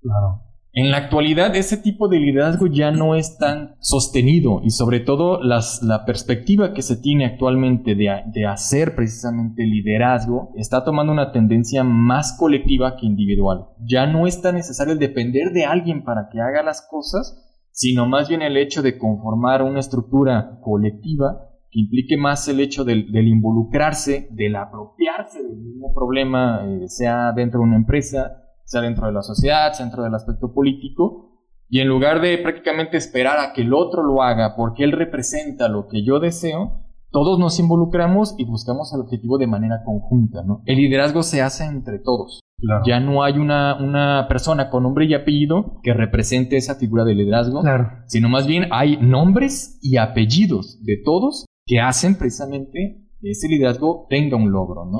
Claro. 0.00 0.40
En 0.72 0.90
la 0.90 0.96
actualidad 0.96 1.54
ese 1.56 1.76
tipo 1.76 2.08
de 2.08 2.18
liderazgo 2.18 2.68
ya 2.68 2.90
no 2.90 3.14
es 3.14 3.36
tan 3.36 3.76
sostenido 3.80 4.60
y 4.64 4.70
sobre 4.70 5.00
todo 5.00 5.42
las, 5.42 5.82
la 5.82 6.06
perspectiva 6.06 6.72
que 6.72 6.80
se 6.80 6.96
tiene 6.96 7.26
actualmente 7.26 7.94
de, 7.94 8.22
de 8.32 8.46
hacer 8.46 8.94
precisamente 8.94 9.64
liderazgo 9.64 10.52
está 10.56 10.84
tomando 10.84 11.12
una 11.12 11.32
tendencia 11.32 11.84
más 11.84 12.34
colectiva 12.38 12.96
que 12.96 13.04
individual. 13.04 13.66
Ya 13.86 14.06
no 14.06 14.26
es 14.26 14.40
tan 14.40 14.54
necesario 14.54 14.96
depender 14.96 15.52
de 15.52 15.66
alguien 15.66 16.02
para 16.02 16.30
que 16.32 16.40
haga 16.40 16.62
las 16.62 16.86
cosas, 16.90 17.42
sino 17.72 18.06
más 18.06 18.30
bien 18.30 18.40
el 18.40 18.56
hecho 18.56 18.80
de 18.80 18.96
conformar 18.96 19.62
una 19.62 19.80
estructura 19.80 20.60
colectiva 20.62 21.45
que 21.70 21.80
implique 21.80 22.16
más 22.16 22.46
el 22.48 22.60
hecho 22.60 22.84
del, 22.84 23.10
del 23.12 23.28
involucrarse, 23.28 24.28
del 24.30 24.56
apropiarse 24.56 25.42
del 25.42 25.56
mismo 25.56 25.92
problema, 25.94 26.62
eh, 26.66 26.88
sea 26.88 27.32
dentro 27.32 27.60
de 27.60 27.66
una 27.66 27.76
empresa, 27.76 28.42
sea 28.64 28.80
dentro 28.80 29.06
de 29.06 29.12
la 29.12 29.22
sociedad, 29.22 29.72
sea 29.72 29.86
dentro 29.86 30.02
del 30.02 30.14
aspecto 30.14 30.52
político, 30.52 31.32
y 31.68 31.80
en 31.80 31.88
lugar 31.88 32.20
de 32.20 32.38
prácticamente 32.38 32.96
esperar 32.96 33.38
a 33.40 33.52
que 33.52 33.62
el 33.62 33.74
otro 33.74 34.02
lo 34.04 34.22
haga 34.22 34.54
porque 34.56 34.84
él 34.84 34.92
representa 34.92 35.68
lo 35.68 35.88
que 35.88 36.04
yo 36.04 36.20
deseo, 36.20 36.84
todos 37.10 37.38
nos 37.38 37.58
involucramos 37.58 38.34
y 38.38 38.44
buscamos 38.44 38.92
el 38.94 39.00
objetivo 39.00 39.38
de 39.38 39.46
manera 39.46 39.82
conjunta, 39.84 40.42
¿no? 40.44 40.62
El 40.66 40.76
liderazgo 40.76 41.22
se 41.22 41.42
hace 41.42 41.64
entre 41.64 41.98
todos. 41.98 42.40
Claro. 42.58 42.82
Ya 42.86 43.00
no 43.00 43.22
hay 43.22 43.38
una, 43.38 43.76
una 43.82 44.26
persona 44.28 44.70
con 44.70 44.82
nombre 44.84 45.06
y 45.06 45.14
apellido 45.14 45.80
que 45.82 45.92
represente 45.92 46.56
esa 46.56 46.76
figura 46.76 47.04
de 47.04 47.14
liderazgo, 47.14 47.60
Claro. 47.62 47.90
sino 48.06 48.28
más 48.28 48.46
bien 48.46 48.66
hay 48.70 48.96
nombres 48.98 49.78
y 49.82 49.96
apellidos 49.98 50.82
de 50.84 50.98
todos 51.04 51.44
que 51.66 51.80
hacen 51.80 52.14
precisamente 52.14 53.02
que 53.20 53.30
ese 53.30 53.48
liderazgo 53.48 54.06
tenga 54.08 54.36
un 54.36 54.52
logro, 54.52 54.84
¿no? 54.84 54.98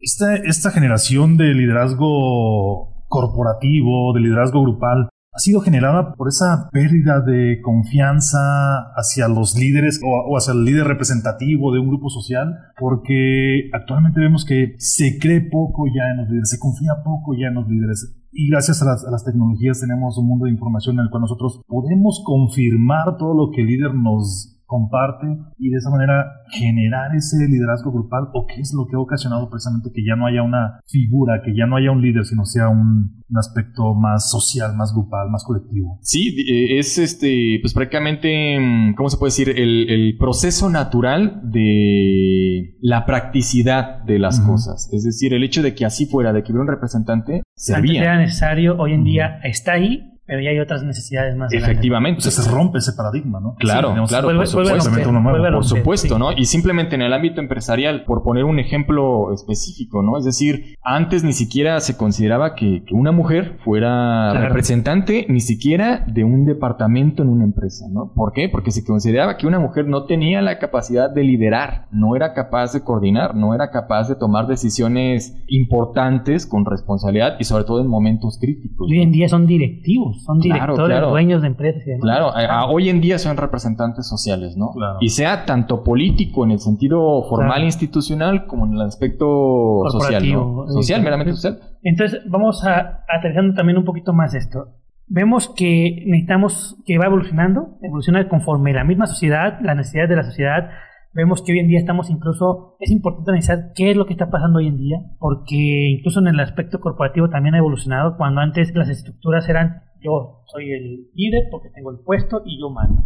Esta, 0.00 0.34
esta 0.34 0.70
generación 0.70 1.36
de 1.36 1.54
liderazgo 1.54 3.04
corporativo, 3.06 4.12
de 4.14 4.20
liderazgo 4.20 4.62
grupal, 4.62 5.08
ha 5.32 5.38
sido 5.38 5.60
generada 5.60 6.14
por 6.14 6.26
esa 6.26 6.68
pérdida 6.72 7.20
de 7.20 7.60
confianza 7.62 8.92
hacia 8.96 9.28
los 9.28 9.56
líderes 9.56 10.00
o, 10.04 10.36
hacia 10.36 10.52
el 10.52 10.64
líder 10.64 10.88
representativo 10.88 11.72
de 11.72 11.78
un 11.78 11.86
grupo 11.86 12.10
social, 12.10 12.56
porque 12.78 13.70
actualmente 13.72 14.18
vemos 14.18 14.44
que 14.44 14.74
se 14.78 15.18
cree 15.20 15.42
poco 15.42 15.86
ya 15.86 16.10
en 16.10 16.16
los 16.18 16.28
líderes, 16.28 16.50
se 16.50 16.58
confía 16.58 16.90
poco 17.04 17.34
ya 17.38 17.46
en 17.48 17.54
los 17.54 17.68
líderes. 17.68 18.16
Y 18.32 18.50
gracias 18.50 18.82
a 18.82 18.86
las, 18.86 19.04
a 19.04 19.10
las 19.12 19.24
tecnologías 19.24 19.80
tenemos 19.80 20.18
un 20.18 20.26
mundo 20.26 20.46
de 20.46 20.52
información 20.52 20.96
en 20.98 21.04
el 21.04 21.10
cual 21.10 21.22
nosotros 21.22 21.60
podemos 21.68 22.22
confirmar 22.24 23.16
todo 23.16 23.34
lo 23.34 23.52
que 23.52 23.60
el 23.60 23.68
líder 23.68 23.94
nos 23.94 24.59
comparte 24.70 25.26
y 25.58 25.68
de 25.68 25.78
esa 25.78 25.90
manera 25.90 26.24
generar 26.48 27.12
ese 27.16 27.36
liderazgo 27.48 27.90
grupal 27.90 28.28
o 28.32 28.46
qué 28.46 28.60
es 28.60 28.72
lo 28.72 28.86
que 28.86 28.94
ha 28.94 29.00
ocasionado 29.00 29.50
precisamente 29.50 29.90
que 29.92 30.04
ya 30.06 30.14
no 30.14 30.26
haya 30.26 30.44
una 30.44 30.78
figura, 30.86 31.42
que 31.44 31.56
ya 31.56 31.66
no 31.66 31.76
haya 31.76 31.90
un 31.90 32.00
líder, 32.00 32.24
sino 32.24 32.44
sea 32.44 32.68
un, 32.68 33.20
un 33.28 33.38
aspecto 33.38 33.94
más 33.94 34.30
social, 34.30 34.76
más 34.76 34.92
grupal, 34.94 35.28
más 35.28 35.42
colectivo. 35.42 35.98
Sí, 36.02 36.36
eh, 36.48 36.78
es 36.78 36.98
este, 36.98 37.58
pues 37.60 37.74
prácticamente, 37.74 38.58
mm, 38.60 38.94
¿cómo 38.94 39.10
se 39.10 39.18
puede 39.18 39.30
decir? 39.30 39.48
El, 39.50 39.90
el 39.90 40.16
proceso 40.16 40.70
natural 40.70 41.40
de 41.50 42.76
la 42.80 43.06
practicidad 43.06 44.04
de 44.04 44.20
las 44.20 44.38
cosas. 44.38 44.88
Es 44.92 45.02
decir, 45.02 45.34
el 45.34 45.42
hecho 45.42 45.62
de 45.62 45.74
que 45.74 45.84
así 45.84 46.06
fuera, 46.06 46.32
de 46.32 46.44
que 46.44 46.52
hubiera 46.52 46.62
un 46.62 46.68
representante, 46.68 47.42
servía. 47.56 48.02
era 48.02 48.18
necesario, 48.18 48.76
hoy 48.78 48.92
en 48.92 49.02
día 49.02 49.40
está 49.42 49.72
ahí, 49.72 50.09
pero 50.30 50.42
ya 50.42 50.50
hay 50.50 50.60
otras 50.60 50.84
necesidades 50.84 51.36
más. 51.36 51.50
grandes. 51.50 51.68
Efectivamente. 51.68 52.18
Entonces 52.20 52.44
se 52.44 52.48
rompe 52.50 52.78
ese 52.78 52.92
paradigma, 52.92 53.40
¿no? 53.40 53.56
Claro, 53.58 53.88
Sí, 53.96 54.08
claro, 54.08 54.28
Vuelve- 54.28 54.38
por 54.38 54.46
supuesto. 54.46 54.84
romper, 54.90 55.08
uno 55.08 55.20
nuevo, 55.20 55.54
Por 55.56 55.64
supuesto, 55.64 56.14
sí. 56.14 56.20
¿no? 56.20 56.30
Y 56.32 56.44
simplemente 56.44 56.94
en 56.94 57.02
el 57.02 57.12
ámbito 57.12 57.40
empresarial, 57.40 58.04
por 58.04 58.22
poner 58.22 58.44
un 58.44 58.60
ejemplo 58.60 59.34
específico, 59.34 60.02
¿no? 60.04 60.16
Es 60.18 60.24
decir, 60.24 60.76
antes 60.84 61.24
ni 61.24 61.32
siquiera 61.32 61.80
se 61.80 61.96
consideraba 61.96 62.54
que, 62.54 62.84
que 62.86 62.94
una 62.94 63.10
mujer 63.10 63.56
fuera 63.64 64.28
Claro. 64.30 64.46
representante 64.48 65.26
ni 65.28 65.40
siquiera 65.40 66.04
de 66.06 66.22
un 66.22 66.44
departamento 66.44 67.22
en 67.24 67.28
una 67.28 67.42
empresa, 67.44 67.86
¿no? 67.90 68.12
¿Por 68.14 68.32
qué? 68.32 68.48
Porque 68.48 68.70
se 68.70 68.84
consideraba 68.84 69.36
que 69.36 69.48
una 69.48 69.58
mujer 69.58 69.86
no 69.88 70.04
tenía 70.04 70.40
la 70.42 70.58
capacidad 70.60 71.10
de 71.12 71.24
liderar, 71.24 71.86
no 71.90 72.14
era 72.14 72.34
capaz 72.34 72.72
de 72.72 72.82
coordinar, 72.84 73.34
no 73.34 73.52
era 73.54 73.70
capaz 73.70 74.08
de 74.08 74.14
tomar 74.14 74.46
decisiones 74.46 75.34
importantes 75.48 76.46
con 76.46 76.64
responsabilidad 76.64 77.36
y 77.40 77.44
sobre 77.44 77.64
todo 77.64 77.80
en 77.80 77.86
momentos 77.88 78.38
críticos. 78.40 78.86
Y 78.90 78.98
hoy 78.98 79.02
en 79.02 79.12
día 79.12 79.28
son 79.28 79.46
directivos, 79.46 80.19
son 80.24 80.38
directores, 80.40 80.86
claro. 80.86 81.10
dueños 81.10 81.42
de 81.42 81.48
empresas 81.48 81.82
y 81.86 81.90
demás. 81.90 82.02
Claro, 82.02 82.26
a- 82.34 82.60
a- 82.60 82.66
hoy 82.66 82.88
en 82.88 83.00
día 83.00 83.18
son 83.18 83.36
representantes 83.36 84.08
sociales, 84.08 84.56
¿no? 84.56 84.70
Claro. 84.72 84.98
Y 85.00 85.08
sea 85.10 85.44
tanto 85.44 85.82
político 85.82 86.44
en 86.44 86.52
el 86.52 86.58
sentido 86.60 87.22
formal 87.28 87.50
Claro. 87.52 87.64
institucional 87.64 88.46
como 88.46 88.66
en 88.66 88.74
el 88.74 88.80
aspecto 88.82 89.82
social, 89.90 90.22
¿no? 90.32 90.38
Corporativo. 90.44 90.68
Social, 90.68 91.00
Eh, 91.00 91.04
meramente 91.04 91.30
eh, 91.32 91.34
social. 91.34 91.58
Entonces, 91.82 92.20
vamos 92.28 92.64
a 92.64 93.04
aterrizando 93.08 93.54
también 93.54 93.78
un 93.78 93.84
poquito 93.84 94.12
más 94.12 94.34
esto. 94.34 94.76
Vemos 95.12 95.48
que 95.56 96.04
necesitamos 96.06 96.76
que 96.86 96.96
va 96.98 97.06
evolucionando, 97.06 97.78
evoluciona 97.82 98.28
conforme 98.28 98.72
la 98.72 98.84
misma 98.84 99.06
sociedad, 99.06 99.58
las 99.60 99.76
necesidades 99.76 100.10
de 100.10 100.16
la 100.16 100.22
sociedad. 100.22 100.70
Vemos 101.12 101.42
que 101.42 101.50
hoy 101.50 101.58
en 101.58 101.66
día 101.66 101.80
estamos 101.80 102.08
incluso, 102.08 102.76
es 102.78 102.92
importante 102.92 103.32
analizar 103.32 103.72
qué 103.74 103.90
es 103.90 103.96
lo 103.96 104.06
que 104.06 104.12
está 104.12 104.30
pasando 104.30 104.60
hoy 104.60 104.68
en 104.68 104.76
día, 104.76 104.98
porque 105.18 105.88
incluso 105.98 106.20
en 106.20 106.28
el 106.28 106.38
aspecto 106.38 106.78
corporativo 106.78 107.28
también 107.28 107.56
ha 107.56 107.58
evolucionado, 107.58 108.16
cuando 108.16 108.40
antes 108.40 108.72
las 108.76 108.88
estructuras 108.88 109.48
eran 109.48 109.82
yo 110.02 110.42
soy 110.46 110.72
el 110.72 111.10
líder 111.14 111.44
porque 111.50 111.70
tengo 111.70 111.90
el 111.90 112.00
puesto 112.00 112.42
y 112.44 112.60
yo 112.60 112.70
mando. 112.70 113.02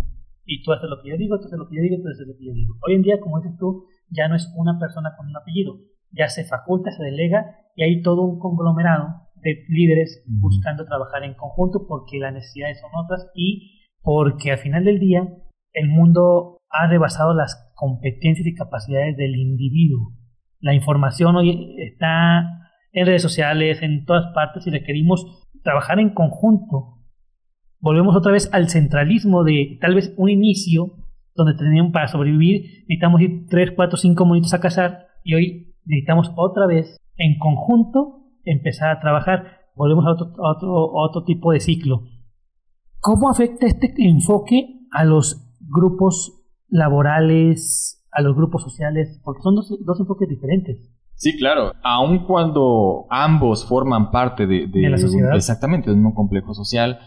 Y 0.47 0.63
tú 0.63 0.73
haces 0.73 0.91
lo 0.91 1.01
que 1.03 1.11
yo 1.11 1.17
digo, 1.17 1.39
tú 1.39 1.47
haces 1.47 1.59
lo 1.59 1.69
que 1.69 1.77
yo 1.77 1.83
digo, 1.83 1.97
tú 2.03 2.09
haces 2.09 2.27
lo 2.27 2.37
que 2.37 2.45
yo 2.45 2.53
digo. 2.53 2.75
Hoy 2.87 2.95
en 2.95 3.03
día, 3.03 3.21
como 3.21 3.41
dices 3.41 3.57
tú, 3.59 3.87
ya 4.11 4.29
no 4.29 4.37
es 4.37 4.53
una 4.57 4.79
persona 4.79 5.15
con 5.17 5.29
un 5.29 5.37
apellido, 5.37 5.79
ya 6.11 6.29
se 6.29 6.45
faculta, 6.45 6.91
se 6.91 7.03
delega 7.03 7.57
y 7.77 7.83
hay 7.83 8.03
todo 8.03 8.23
un 8.23 8.39
conglomerado 8.39 9.25
de 9.37 9.65
líderes 9.69 10.25
buscando 10.27 10.85
trabajar 10.85 11.25
en 11.25 11.35
conjunto 11.35 11.87
porque 11.89 12.19
las 12.19 12.33
necesidades 12.33 12.81
son 12.81 12.91
otras 12.95 13.31
y 13.35 13.81
porque 14.03 14.53
al 14.53 14.59
final 14.59 14.85
del 14.85 14.99
día 14.99 15.27
el 15.73 15.89
mundo 15.89 16.59
ha 16.71 16.87
rebasado 16.89 17.35
las 17.35 17.73
competencias 17.75 18.47
y 18.47 18.55
capacidades 18.55 19.17
del 19.17 19.37
individuo. 19.37 20.13
La 20.61 20.75
información 20.75 21.37
hoy 21.37 21.77
está 21.79 22.71
en 22.93 23.07
redes 23.07 23.23
sociales, 23.23 23.83
en 23.83 24.05
todas 24.05 24.33
partes 24.35 24.67
y 24.67 24.71
requerimos 24.71 25.44
trabajar 25.65 25.99
en 25.99 26.11
conjunto. 26.11 26.99
Volvemos 27.81 28.15
otra 28.15 28.31
vez 28.31 28.49
al 28.53 28.69
centralismo 28.69 29.43
de 29.43 29.79
tal 29.81 29.97
vez 29.97 30.15
un 30.17 30.31
inicio 30.31 30.93
donde 31.35 31.55
teníamos 31.55 31.93
para 31.93 32.07
sobrevivir, 32.07 32.85
necesitamos 32.87 33.21
ir 33.21 33.47
3, 33.49 33.73
4, 33.75 33.99
5 33.99 34.25
monitos 34.25 34.55
a 34.55 34.61
cazar 34.61 35.09
y 35.25 35.35
hoy 35.35 35.75
necesitamos 35.85 36.31
otra 36.37 36.67
vez 36.67 36.97
en 37.17 37.39
conjunto 37.39 38.29
empezar 38.45 38.91
a 38.91 39.01
trabajar. 39.01 39.59
Volvemos 39.75 40.07
a 40.07 40.13
otro, 40.13 40.33
otro, 40.39 40.93
otro 40.93 41.25
tipo 41.25 41.51
de 41.51 41.59
ciclo. 41.59 42.05
¿Cómo 43.01 43.29
afecta 43.29 43.67
este 43.67 43.93
enfoque 43.99 44.87
a 44.93 45.05
los 45.05 45.51
grupos 45.61 46.41
laborales, 46.69 48.07
a 48.13 48.23
los 48.23 48.37
grupos 48.37 48.63
sociales? 48.63 49.21
Porque 49.25 49.43
son 49.43 49.57
dos, 49.57 49.75
dos 49.85 49.99
enfoques 49.99 50.29
diferentes. 50.29 50.94
Sí, 51.25 51.39
claro. 51.39 51.73
Aun 51.83 52.27
cuando 52.27 53.07
ambos 53.11 53.65
forman 53.67 54.11
parte 54.11 54.47
de, 54.47 54.67
De 54.69 54.91
la 54.91 54.99
sociedad. 54.99 55.31
un- 55.31 55.37
exactamente, 55.37 55.91
de 55.91 55.97
un 55.97 56.13
complejo 56.13 56.53
social, 56.53 56.99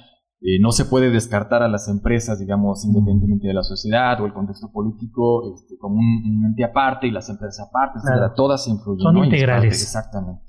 eh, 0.41 0.60
no 0.60 0.71
se 0.71 0.86
puede 0.86 1.10
descartar 1.12 1.62
a 1.63 1.67
las 1.67 1.88
empresas, 1.88 2.39
digamos, 2.39 2.84
independientemente 2.86 3.47
de 3.47 3.53
la 3.53 3.63
sociedad 3.63 4.19
o 4.21 4.25
el 4.25 4.34
contexto 4.34 4.71
político, 4.71 5.53
este, 5.53 5.77
como 5.80 5.95
un, 5.95 6.38
un 6.38 6.45
ente 6.45 6.63
aparte 6.63 7.08
y 7.08 7.12
las 7.12 7.30
empresas 7.30 7.67
aparte, 7.69 7.99
Claro. 8.01 8.17
etcétera. 8.17 8.36
Todas 8.36 8.67
influyen. 8.67 9.01
Son 9.03 9.17
integrales. 9.23 9.82
exactamente. 9.82 10.41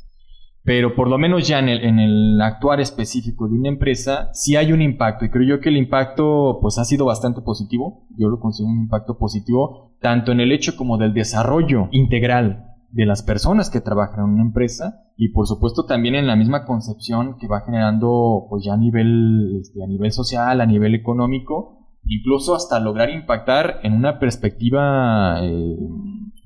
Pero 0.64 0.94
por 0.94 1.08
lo 1.08 1.16
menos 1.16 1.48
ya 1.48 1.58
en 1.60 1.68
el, 1.70 1.80
en 1.82 1.98
el 1.98 2.40
actuar 2.42 2.80
específico 2.80 3.48
de 3.48 3.54
una 3.58 3.68
empresa, 3.70 4.28
sí 4.34 4.56
hay 4.56 4.72
un 4.72 4.82
impacto. 4.82 5.24
Y 5.24 5.30
creo 5.30 5.46
yo 5.56 5.60
que 5.60 5.70
el 5.70 5.78
impacto 5.78 6.58
pues 6.60 6.78
ha 6.78 6.84
sido 6.84 7.06
bastante 7.06 7.40
positivo. 7.40 8.06
Yo 8.18 8.28
lo 8.28 8.38
considero 8.38 8.70
un 8.72 8.80
impacto 8.82 9.16
positivo, 9.16 9.96
tanto 10.02 10.32
en 10.32 10.40
el 10.40 10.52
hecho 10.52 10.76
como 10.76 10.98
del 10.98 11.14
desarrollo 11.14 11.88
integral 11.92 12.66
de 12.90 13.06
las 13.06 13.22
personas 13.22 13.70
que 13.70 13.80
trabajan 13.80 14.24
en 14.24 14.30
una 14.30 14.42
empresa 14.42 15.02
y 15.16 15.28
por 15.28 15.46
supuesto 15.46 15.84
también 15.84 16.14
en 16.14 16.26
la 16.26 16.36
misma 16.36 16.64
concepción 16.64 17.36
que 17.38 17.48
va 17.48 17.60
generando 17.60 18.46
pues 18.48 18.64
ya 18.64 18.74
a 18.74 18.76
nivel, 18.76 19.58
este, 19.60 19.82
a 19.82 19.86
nivel 19.86 20.12
social, 20.12 20.60
a 20.60 20.66
nivel 20.66 20.94
económico, 20.94 21.90
incluso 22.04 22.54
hasta 22.54 22.80
lograr 22.80 23.10
impactar 23.10 23.80
en 23.82 23.92
una 23.92 24.18
perspectiva 24.18 25.40
eh, 25.42 25.76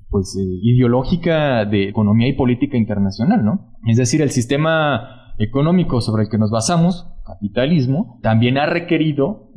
pues 0.09 0.35
eh, 0.37 0.43
ideológica 0.61 1.65
de 1.65 1.89
economía 1.89 2.27
y 2.27 2.33
política 2.33 2.77
internacional, 2.77 3.43
¿no? 3.43 3.73
Es 3.87 3.97
decir, 3.97 4.21
el 4.21 4.31
sistema 4.31 5.33
económico 5.39 6.01
sobre 6.01 6.23
el 6.23 6.29
que 6.29 6.37
nos 6.37 6.51
basamos, 6.51 7.09
capitalismo, 7.25 8.19
también 8.21 8.57
ha 8.57 8.65
requerido 8.65 9.51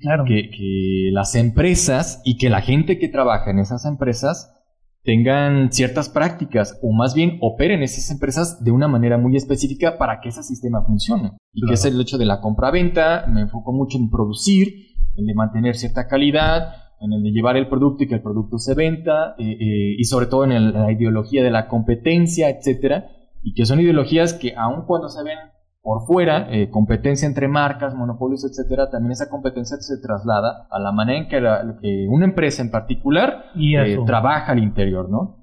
claro. 0.00 0.24
que, 0.24 0.50
que 0.50 1.10
las 1.12 1.34
empresas 1.34 2.22
y 2.24 2.38
que 2.38 2.50
la 2.50 2.60
gente 2.60 2.98
que 2.98 3.08
trabaja 3.08 3.50
en 3.50 3.58
esas 3.58 3.84
empresas 3.84 4.59
tengan 5.02 5.72
ciertas 5.72 6.08
prácticas 6.08 6.78
o 6.82 6.92
más 6.92 7.14
bien 7.14 7.38
operen 7.40 7.82
esas 7.82 8.10
empresas 8.10 8.62
de 8.62 8.70
una 8.70 8.88
manera 8.88 9.18
muy 9.18 9.36
específica 9.36 9.96
para 9.98 10.20
que 10.20 10.28
ese 10.28 10.42
sistema 10.42 10.82
funcione. 10.84 11.32
Y 11.52 11.66
que 11.66 11.74
es 11.74 11.84
el 11.84 12.00
hecho 12.00 12.18
de 12.18 12.26
la 12.26 12.40
compra-venta, 12.40 13.26
me 13.28 13.42
enfoco 13.42 13.72
mucho 13.72 13.98
en 13.98 14.10
producir, 14.10 14.68
en 15.16 15.26
de 15.26 15.34
mantener 15.34 15.76
cierta 15.76 16.06
calidad, 16.06 16.74
en 17.00 17.12
el 17.14 17.22
de 17.22 17.30
llevar 17.30 17.56
el 17.56 17.68
producto 17.68 18.04
y 18.04 18.08
que 18.08 18.14
el 18.14 18.22
producto 18.22 18.58
se 18.58 18.74
venda, 18.74 19.34
eh, 19.38 19.56
eh, 19.58 19.94
y 19.98 20.04
sobre 20.04 20.26
todo 20.26 20.44
en 20.44 20.72
la 20.72 20.92
ideología 20.92 21.42
de 21.42 21.50
la 21.50 21.66
competencia, 21.66 22.50
etcétera, 22.50 23.06
y 23.42 23.54
que 23.54 23.64
son 23.64 23.80
ideologías 23.80 24.34
que 24.34 24.54
aun 24.54 24.84
cuando 24.86 25.08
se 25.08 25.22
ven 25.24 25.38
por 25.82 26.06
fuera, 26.06 26.46
eh, 26.50 26.68
competencia 26.68 27.26
entre 27.26 27.48
marcas, 27.48 27.94
monopolios, 27.94 28.44
etcétera, 28.44 28.90
también 28.90 29.12
esa 29.12 29.30
competencia 29.30 29.78
se 29.80 29.96
traslada 29.98 30.66
a 30.70 30.78
la 30.78 30.92
manera 30.92 31.18
en 31.18 31.28
que, 31.28 32.06
una 32.08 32.26
empresa 32.26 32.60
en 32.62 32.70
particular 32.70 33.46
eh, 33.56 33.96
trabaja 34.04 34.52
al 34.52 34.58
interior, 34.58 35.08
¿no? 35.08 35.38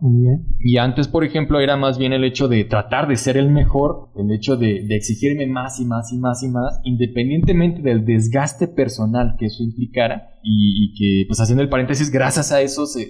Y 0.60 0.78
antes, 0.78 1.08
por 1.08 1.24
ejemplo, 1.24 1.60
era 1.60 1.76
más 1.76 1.98
bien 1.98 2.14
el 2.14 2.24
hecho 2.24 2.48
de 2.48 2.66
tratar 2.66 3.08
de 3.08 3.16
ser 3.16 3.36
el 3.36 3.50
mejor, 3.50 4.10
el 4.16 4.32
hecho 4.32 4.58
de, 4.58 4.86
exigirme 4.96 5.48
más 5.48 5.80
y 5.80 5.86
más 5.86 6.14
y 6.14 6.20
más 6.20 6.44
y 6.44 6.50
más, 6.50 6.82
independientemente 6.84 7.82
del 7.82 8.06
desgaste 8.06 8.68
personal 8.68 9.36
que 9.40 9.48
eso 9.48 9.64
implicara, 9.64 10.38
y, 10.50 10.94
que, 10.94 11.28
pues 11.28 11.42
haciendo 11.42 11.62
el 11.62 11.70
paréntesis, 11.70 12.10
gracias 12.10 12.54
a 12.54 12.62
eso 12.62 12.86
se, 12.86 13.08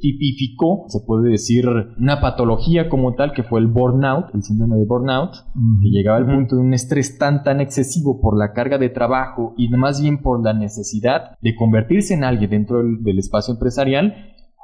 tipificó, 0.00 0.84
se 0.88 1.00
puede 1.06 1.30
decir, 1.30 1.66
una 1.98 2.20
patología 2.20 2.88
como 2.88 3.14
tal, 3.14 3.32
que 3.32 3.42
fue 3.42 3.60
el 3.60 3.66
burnout, 3.66 4.34
el 4.34 4.42
síndrome 4.42 4.76
de 4.76 4.86
burnout, 4.86 5.32
que 5.82 5.90
llegaba 5.90 6.19
al 6.20 6.26
punto 6.26 6.56
de 6.56 6.62
un 6.62 6.74
estrés 6.74 7.18
tan 7.18 7.42
tan 7.42 7.60
excesivo 7.60 8.20
por 8.20 8.38
la 8.38 8.52
carga 8.52 8.78
de 8.78 8.88
trabajo 8.88 9.54
y 9.56 9.68
más 9.68 10.00
bien 10.00 10.22
por 10.22 10.42
la 10.44 10.52
necesidad 10.52 11.36
de 11.40 11.54
convertirse 11.54 12.14
en 12.14 12.24
alguien 12.24 12.50
dentro 12.50 12.82
del 12.82 13.18
espacio 13.18 13.54
empresarial 13.54 14.14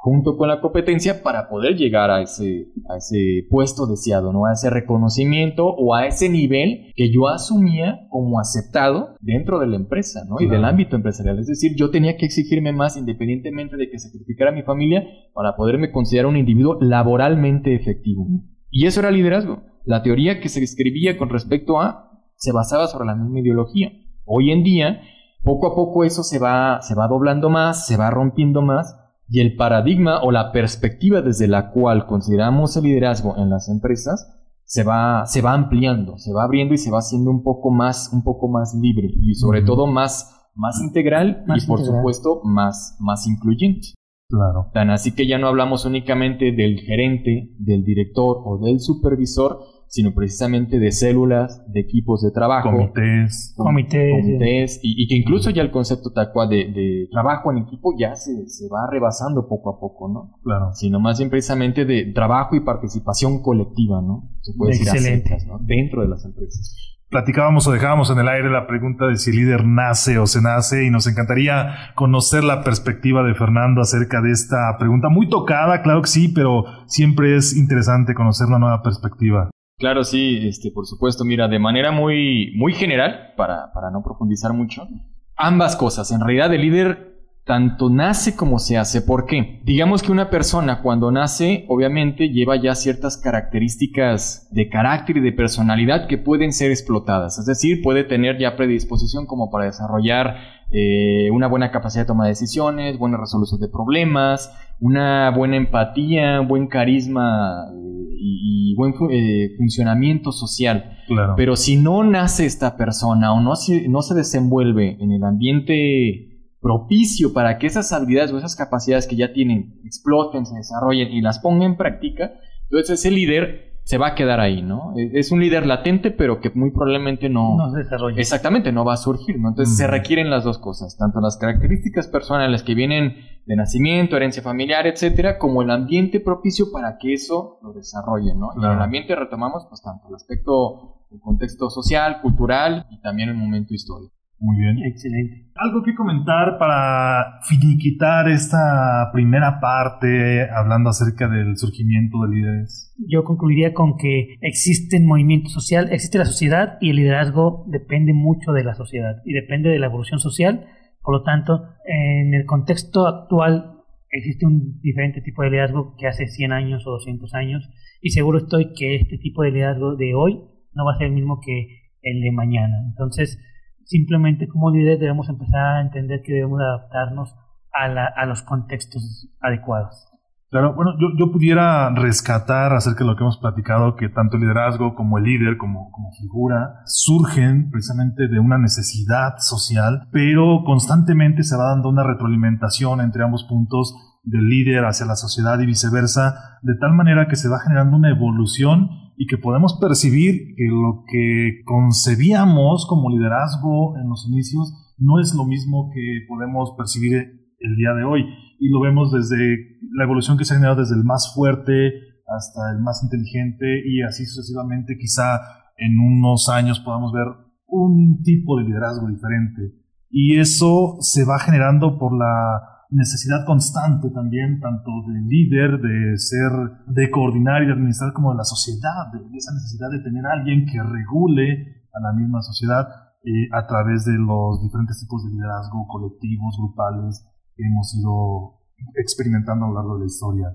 junto 0.07 0.37
con 0.37 0.47
la 0.47 0.61
competencia 0.61 1.21
para 1.21 1.49
poder 1.49 1.75
llegar 1.75 2.11
a 2.11 2.21
ese, 2.21 2.69
a 2.87 2.97
ese 2.97 3.45
puesto 3.49 3.87
deseado, 3.87 4.31
¿no? 4.31 4.45
A 4.45 4.53
ese 4.53 4.69
reconocimiento 4.69 5.65
o 5.65 5.95
a 5.95 6.05
ese 6.05 6.29
nivel 6.29 6.93
que 6.95 7.11
yo 7.11 7.27
asumía 7.27 8.07
como 8.09 8.39
aceptado 8.39 9.15
dentro 9.19 9.59
de 9.59 9.67
la 9.67 9.75
empresa, 9.75 10.21
¿no? 10.29 10.37
Y 10.39 10.47
del 10.47 10.63
ámbito 10.63 10.95
empresarial. 10.95 11.39
Es 11.39 11.47
decir, 11.47 11.73
yo 11.75 11.89
tenía 11.89 12.15
que 12.15 12.25
exigirme 12.25 12.71
más 12.71 12.95
independientemente 12.95 13.75
de 13.75 13.89
que 13.89 13.99
sacrificara 13.99 14.51
a 14.51 14.53
mi 14.53 14.61
familia 14.61 15.03
para 15.33 15.57
poderme 15.57 15.91
considerar 15.91 16.27
un 16.27 16.37
individuo 16.37 16.77
laboralmente 16.79 17.75
efectivo. 17.75 18.27
Y 18.69 18.85
eso 18.85 18.99
era 18.99 19.11
liderazgo. 19.11 19.63
La 19.85 20.03
teoría 20.03 20.39
que 20.39 20.49
se 20.49 20.63
escribía 20.63 21.17
con 21.17 21.29
respecto 21.29 21.79
a 21.79 22.11
se 22.35 22.51
basaba 22.51 22.87
sobre 22.87 23.07
la 23.07 23.15
misma 23.15 23.39
ideología. 23.39 23.91
Hoy 24.25 24.51
en 24.51 24.63
día, 24.63 25.01
poco 25.43 25.67
a 25.67 25.75
poco 25.75 26.03
eso 26.03 26.23
se 26.23 26.39
va, 26.39 26.81
se 26.81 26.93
va 26.93 27.07
doblando 27.07 27.49
más, 27.49 27.87
se 27.87 27.97
va 27.97 28.09
rompiendo 28.09 28.61
más 28.61 28.95
y 29.29 29.41
el 29.41 29.55
paradigma 29.55 30.21
o 30.21 30.31
la 30.31 30.51
perspectiva 30.51 31.21
desde 31.21 31.47
la 31.47 31.71
cual 31.71 32.05
consideramos 32.05 32.75
el 32.77 32.83
liderazgo 32.83 33.35
en 33.37 33.49
las 33.49 33.69
empresas 33.69 34.33
se 34.67 34.83
va, 34.83 35.25
se 35.25 35.41
va 35.41 35.53
ampliando, 35.53 36.17
se 36.17 36.33
va 36.33 36.43
abriendo 36.43 36.73
y 36.73 36.77
se 36.77 36.91
va 36.91 36.99
haciendo 36.99 37.31
un 37.31 37.41
poco 37.41 37.71
más, 37.71 38.09
un 38.11 38.23
poco 38.23 38.49
más 38.49 38.75
libre 38.75 39.09
y 39.21 39.33
sobre 39.35 39.61
todo 39.61 39.87
más, 39.87 40.49
más 40.55 40.81
integral 40.81 41.45
y 41.55 41.65
por 41.65 41.79
supuesto 41.83 42.41
más, 42.43 42.97
más 42.99 43.25
incluyente. 43.27 43.93
Claro. 44.29 44.69
Tan 44.73 44.89
así 44.89 45.15
que 45.15 45.27
ya 45.27 45.37
no 45.37 45.47
hablamos 45.47 45.85
únicamente 45.85 46.51
del 46.51 46.79
gerente, 46.81 47.53
del 47.57 47.83
director 47.83 48.41
o 48.43 48.57
del 48.57 48.79
supervisor, 48.79 49.59
sino 49.87 50.13
precisamente 50.13 50.79
de 50.79 50.91
células, 50.91 51.63
de 51.71 51.79
equipos 51.79 52.21
de 52.21 52.31
trabajo. 52.31 52.69
Comités. 52.69 53.53
Comités. 53.55 54.79
y, 54.83 55.07
que 55.07 55.15
incluso 55.15 55.49
ya 55.49 55.61
el 55.61 55.71
concepto 55.71 56.11
tal 56.11 56.31
cual 56.33 56.49
de, 56.49 57.07
trabajo 57.09 57.51
en 57.51 57.59
equipo 57.59 57.93
ya 57.97 58.15
se, 58.15 58.33
va 58.67 58.89
rebasando 58.91 59.47
poco 59.47 59.69
a 59.69 59.79
poco, 59.79 60.09
¿no? 60.09 60.39
Claro. 60.43 60.73
Sino 60.73 60.99
más 60.99 61.19
bien 61.19 61.29
precisamente 61.29 61.85
de 61.85 62.11
trabajo 62.13 62.55
y 62.57 62.59
participación 62.59 63.41
colectiva, 63.41 64.01
¿no? 64.01 64.29
Se 64.41 64.53
puede 64.57 64.73
decir 64.73 64.87
Excelente. 64.89 65.37
¿no? 65.47 65.59
Dentro 65.59 66.01
de 66.01 66.09
las 66.09 66.25
empresas 66.25 66.96
platicábamos 67.09 67.67
o 67.67 67.71
dejábamos 67.71 68.09
en 68.11 68.19
el 68.19 68.27
aire 68.27 68.49
la 68.49 68.67
pregunta 68.67 69.07
de 69.07 69.17
si 69.17 69.31
el 69.31 69.37
líder 69.37 69.65
nace 69.65 70.19
o 70.19 70.27
se 70.27 70.41
nace 70.41 70.85
y 70.85 70.89
nos 70.89 71.07
encantaría 71.07 71.91
conocer 71.95 72.43
la 72.43 72.63
perspectiva 72.63 73.23
de 73.23 73.33
Fernando 73.33 73.81
acerca 73.81 74.21
de 74.21 74.31
esta 74.31 74.77
pregunta 74.77 75.09
muy 75.09 75.29
tocada, 75.29 75.81
claro 75.81 76.01
que 76.01 76.09
sí, 76.09 76.27
pero 76.27 76.65
siempre 76.85 77.35
es 77.37 77.55
interesante 77.55 78.13
conocer 78.13 78.47
una 78.47 78.59
nueva 78.59 78.81
perspectiva. 78.81 79.49
Claro, 79.79 80.03
sí, 80.03 80.39
este, 80.47 80.71
por 80.71 80.87
supuesto. 80.87 81.23
Mira, 81.23 81.47
de 81.47 81.59
manera 81.59 81.91
muy, 81.91 82.51
muy 82.55 82.73
general, 82.73 83.33
para, 83.37 83.71
para 83.73 83.91
no 83.91 84.01
profundizar 84.03 84.51
mucho, 84.51 84.87
ambas 85.35 85.75
cosas. 85.75 86.11
En 86.11 86.19
realidad, 86.19 86.51
el 86.51 86.61
líder 86.61 87.06
tanto 87.47 87.89
nace 87.89 88.35
como 88.35 88.59
se 88.59 88.77
hace. 88.77 89.01
¿Por 89.01 89.25
qué? 89.25 89.61
Digamos 89.63 90.03
que 90.03 90.11
una 90.11 90.29
persona 90.29 90.81
cuando 90.81 91.11
nace, 91.11 91.65
obviamente, 91.69 92.29
lleva 92.29 92.61
ya 92.61 92.75
ciertas 92.75 93.17
características 93.17 94.49
de 94.51 94.67
carácter 94.67 95.17
y 95.17 95.21
de 95.21 95.31
personalidad 95.31 96.07
que 96.07 96.17
pueden 96.17 96.51
ser 96.51 96.71
explotadas. 96.71 97.39
Es 97.39 97.45
decir, 97.45 97.81
puede 97.81 98.03
tener 98.03 98.37
ya 98.37 98.57
predisposición 98.57 99.25
como 99.25 99.49
para 99.49 99.65
desarrollar 99.65 100.35
eh, 100.71 101.31
una 101.31 101.47
buena 101.47 101.71
capacidad 101.71 102.03
de 102.03 102.07
toma 102.07 102.25
de 102.25 102.31
decisiones, 102.31 102.99
buena 102.99 103.17
resolución 103.17 103.61
de 103.61 103.69
problemas, 103.69 104.53
una 104.81 105.31
buena 105.31 105.55
empatía, 105.55 106.41
buen 106.41 106.67
carisma 106.67 107.65
eh, 107.73 108.17
y, 108.19 108.75
buen 108.75 108.93
eh, 109.09 109.51
funcionamiento 109.57 110.33
social. 110.33 110.97
Pero 111.37 111.55
si 111.55 111.77
no 111.77 112.03
nace 112.03 112.45
esta 112.45 112.75
persona 112.75 113.33
o 113.33 113.39
no 113.39 113.55
se, 113.55 113.87
no 113.87 114.01
se 114.01 114.13
desenvuelve 114.13 114.97
en 114.99 115.13
el 115.13 115.23
ambiente 115.23 116.36
propicio 116.67 117.31
para 117.31 117.57
que 117.57 117.67
esas 117.67 117.93
habilidades 117.93 118.33
o 118.33 118.37
esas 118.37 118.57
capacidades 118.57 119.07
que 119.07 119.15
ya 119.15 119.31
tienen 119.31 119.79
exploten, 119.85 120.45
se 120.45 120.57
desarrollen 120.57 121.13
y 121.13 121.21
las 121.21 121.39
ponga 121.39 121.65
en 121.65 121.77
práctica, 121.77 122.33
entonces 122.63 122.99
ese 122.99 123.09
líder 123.09 123.79
se 123.83 123.97
va 123.97 124.07
a 124.07 124.15
quedar 124.15 124.41
ahí, 124.41 124.61
¿no? 124.61 124.91
E, 124.97 125.17
es 125.17 125.31
un 125.31 125.39
líder 125.39 125.65
latente, 125.65 126.11
pero 126.11 126.41
que 126.41 126.49
muy 126.49 126.71
probablemente 126.71 127.29
no... 127.29 127.55
No 127.55 127.71
se 127.71 127.77
desarrolla. 127.77 128.19
Exactamente, 128.19 128.73
no 128.73 128.83
va 128.83 128.95
a 128.95 128.97
surgir, 128.97 129.39
¿no? 129.39 129.47
Entonces 129.47 129.77
se 129.77 129.87
requieren 129.87 130.29
las 130.29 130.43
dos 130.43 130.57
cosas, 130.57 130.97
tanto 130.97 131.21
las 131.21 131.37
características 131.37 132.07
personales 132.07 132.63
que 132.63 132.75
vienen 132.75 133.15
de 133.45 133.55
nacimiento, 133.55 134.17
herencia 134.17 134.43
familiar, 134.43 134.87
etcétera, 134.87 135.37
como 135.37 135.61
el 135.61 135.71
ambiente 135.71 136.19
propicio 136.19 136.65
para 136.69 136.97
que 136.97 137.13
eso 137.13 137.59
lo 137.61 137.71
desarrolle, 137.71 138.35
¿no? 138.35 138.49
Y 138.57 138.65
en 138.65 138.71
el 138.73 138.81
ambiente 138.81 139.15
retomamos, 139.15 139.65
pues, 139.69 139.81
tanto 139.81 140.09
el 140.09 140.15
aspecto, 140.15 141.05
el 141.09 141.21
contexto 141.21 141.69
social, 141.69 142.19
cultural 142.21 142.87
y 142.89 142.99
también 142.99 143.29
el 143.29 143.35
momento 143.35 143.73
histórico. 143.73 144.16
Muy 144.39 144.57
bien. 144.57 144.77
Excelente. 144.85 145.47
¿Algo 145.55 145.81
que 145.81 145.95
comentar 145.95 146.59
para 146.59 147.39
finiquitar 147.41 148.29
esta 148.29 149.09
primera 149.11 149.59
parte 149.59 150.47
hablando 150.51 150.91
acerca 150.91 151.27
del 151.27 151.57
surgimiento 151.57 152.21
de 152.21 152.35
líderes? 152.35 152.93
Yo 153.07 153.23
concluiría 153.23 153.73
con 153.73 153.97
que 153.97 154.35
existe 154.41 154.99
movimiento 154.99 155.49
social, 155.49 155.89
existe 155.91 156.19
la 156.19 156.25
sociedad 156.25 156.77
y 156.79 156.91
el 156.91 156.97
liderazgo 156.97 157.65
depende 157.67 158.13
mucho 158.13 158.51
de 158.51 158.63
la 158.63 158.75
sociedad 158.75 159.15
y 159.25 159.33
depende 159.33 159.69
de 159.69 159.79
la 159.79 159.87
evolución 159.87 160.19
social. 160.19 160.67
Por 161.01 161.15
lo 161.15 161.23
tanto, 161.23 161.63
en 161.85 162.35
el 162.35 162.45
contexto 162.45 163.07
actual 163.07 163.77
existe 164.11 164.45
un 164.45 164.79
diferente 164.81 165.21
tipo 165.21 165.41
de 165.41 165.49
liderazgo 165.49 165.95
que 165.97 166.07
hace 166.07 166.27
100 166.27 166.51
años 166.51 166.85
o 166.85 166.91
200 166.91 167.33
años 167.33 167.69
y 168.01 168.11
seguro 168.11 168.37
estoy 168.37 168.73
que 168.73 168.95
este 168.97 169.17
tipo 169.17 169.41
de 169.41 169.51
liderazgo 169.51 169.95
de 169.95 170.13
hoy 170.13 170.39
no 170.73 170.85
va 170.85 170.93
a 170.93 170.97
ser 170.97 171.07
el 171.07 171.13
mismo 171.13 171.39
que 171.43 171.87
el 172.03 172.21
de 172.21 172.31
mañana. 172.31 172.75
Entonces, 172.89 173.39
simplemente 173.87 174.47
como 174.47 174.69
líderes 174.69 174.99
debemos 174.99 175.27
empezar 175.29 175.77
a 175.77 175.81
entender 175.81 176.21
que 176.21 176.33
debemos 176.33 176.61
adaptarnos 176.61 177.35
a, 177.73 178.25
los 178.25 178.41
contextos 178.41 179.29
adecuados. 179.39 180.07
Claro, 180.49 180.73
bueno, 180.73 180.93
yo, 180.99 181.09
yo, 181.17 181.31
pudiera 181.31 181.89
rescatar 181.91 182.73
acerca 182.73 183.03
de 183.03 183.09
lo 183.09 183.15
que 183.15 183.23
hemos 183.23 183.37
platicado, 183.37 183.95
que 183.95 184.09
tanto 184.09 184.37
el 184.37 184.43
liderazgo 184.43 184.95
como 184.95 185.17
el 185.17 185.25
líder, 185.25 185.57
como, 185.57 185.91
como 185.91 186.11
figura, 186.13 186.81
surgen 186.85 187.69
precisamente 187.69 188.27
de 188.27 188.39
una 188.39 188.57
necesidad 188.57 189.35
social, 189.39 190.07
pero 190.11 190.63
constantemente 190.65 191.43
se 191.43 191.57
va 191.57 191.69
dando 191.69 191.89
una 191.89 192.03
retroalimentación 192.03 193.01
entre 193.01 193.23
ambos 193.23 193.43
puntos 193.43 193.93
del 194.27 194.47
líder 194.49 194.83
hacia 194.83 195.05
la 195.05 195.15
sociedad 195.15 195.57
y 195.59 195.65
viceversa, 195.65 196.59
de 196.61 196.75
tal 196.75 196.93
manera 196.93 197.27
que 197.27 197.37
se 197.37 197.47
va 197.47 197.59
generando 197.59 197.95
una 197.95 198.09
evolución 198.09 198.89
y 199.15 199.25
que 199.25 199.37
podemos 199.37 199.77
percibir 199.79 200.53
que 200.55 200.67
lo 200.67 201.05
que 201.09 201.61
concebíamos 201.65 202.85
como 202.87 203.09
liderazgo 203.09 203.97
en 203.97 204.09
los 204.09 204.27
inicios 204.27 204.95
no 204.97 205.19
es 205.19 205.33
lo 205.33 205.45
mismo 205.45 205.89
que 205.93 206.25
podemos 206.27 206.73
percibir 206.77 207.13
el 207.59 207.75
día 207.77 207.93
de 207.93 208.03
hoy. 208.03 208.25
Y 208.59 208.69
lo 208.69 208.81
vemos 208.81 209.11
desde 209.11 209.79
la 209.93 210.03
evolución 210.03 210.37
que 210.37 210.43
se 210.43 210.53
ha 210.53 210.57
generado 210.57 210.81
desde 210.81 210.95
el 210.95 211.03
más 211.03 211.33
fuerte 211.33 211.93
hasta 212.27 212.71
el 212.71 212.81
más 212.81 213.01
inteligente 213.03 213.81
y 213.85 214.01
así 214.01 214.25
sucesivamente. 214.25 214.97
Quizá 214.99 215.39
en 215.77 215.99
unos 215.99 216.49
años 216.49 216.81
podamos 216.81 217.13
ver 217.13 217.27
un 217.67 218.21
tipo 218.23 218.57
de 218.57 218.65
liderazgo 218.65 219.07
diferente. 219.07 219.73
Y 220.09 220.37
eso 220.37 220.97
se 220.99 221.23
va 221.23 221.39
generando 221.39 221.97
por 221.97 222.17
la 222.17 222.76
necesidad 222.89 223.45
constante 223.45 224.09
también, 224.11 224.59
tanto 224.59 224.91
de 225.07 225.19
líder, 225.21 225.79
de 225.81 226.17
ser, 226.17 226.51
de 226.87 227.09
coordinar 227.11 227.63
y 227.63 227.67
de 227.67 227.73
administrar 227.73 228.13
como 228.13 228.31
de 228.31 228.37
la 228.37 228.43
sociedad, 228.43 229.11
de 229.11 229.19
esa 229.37 229.53
necesidad 229.53 229.89
de 229.91 229.99
tener 229.99 230.25
a 230.25 230.33
alguien 230.33 230.65
que 230.65 230.81
regule 230.81 231.83
a 231.93 231.99
la 231.99 232.13
misma 232.13 232.41
sociedad 232.41 232.87
eh, 233.23 233.49
a 233.51 233.65
través 233.67 234.05
de 234.05 234.13
los 234.13 234.61
diferentes 234.63 234.99
tipos 234.99 235.25
de 235.25 235.31
liderazgo 235.31 235.87
colectivos, 235.87 236.55
grupales 236.57 237.25
que 237.55 237.63
hemos 237.63 237.93
ido 237.95 238.61
experimentando 238.95 239.65
a 239.65 239.69
lo 239.69 239.75
largo 239.75 239.93
de 239.95 239.99
la 240.01 240.05
historia. 240.05 240.47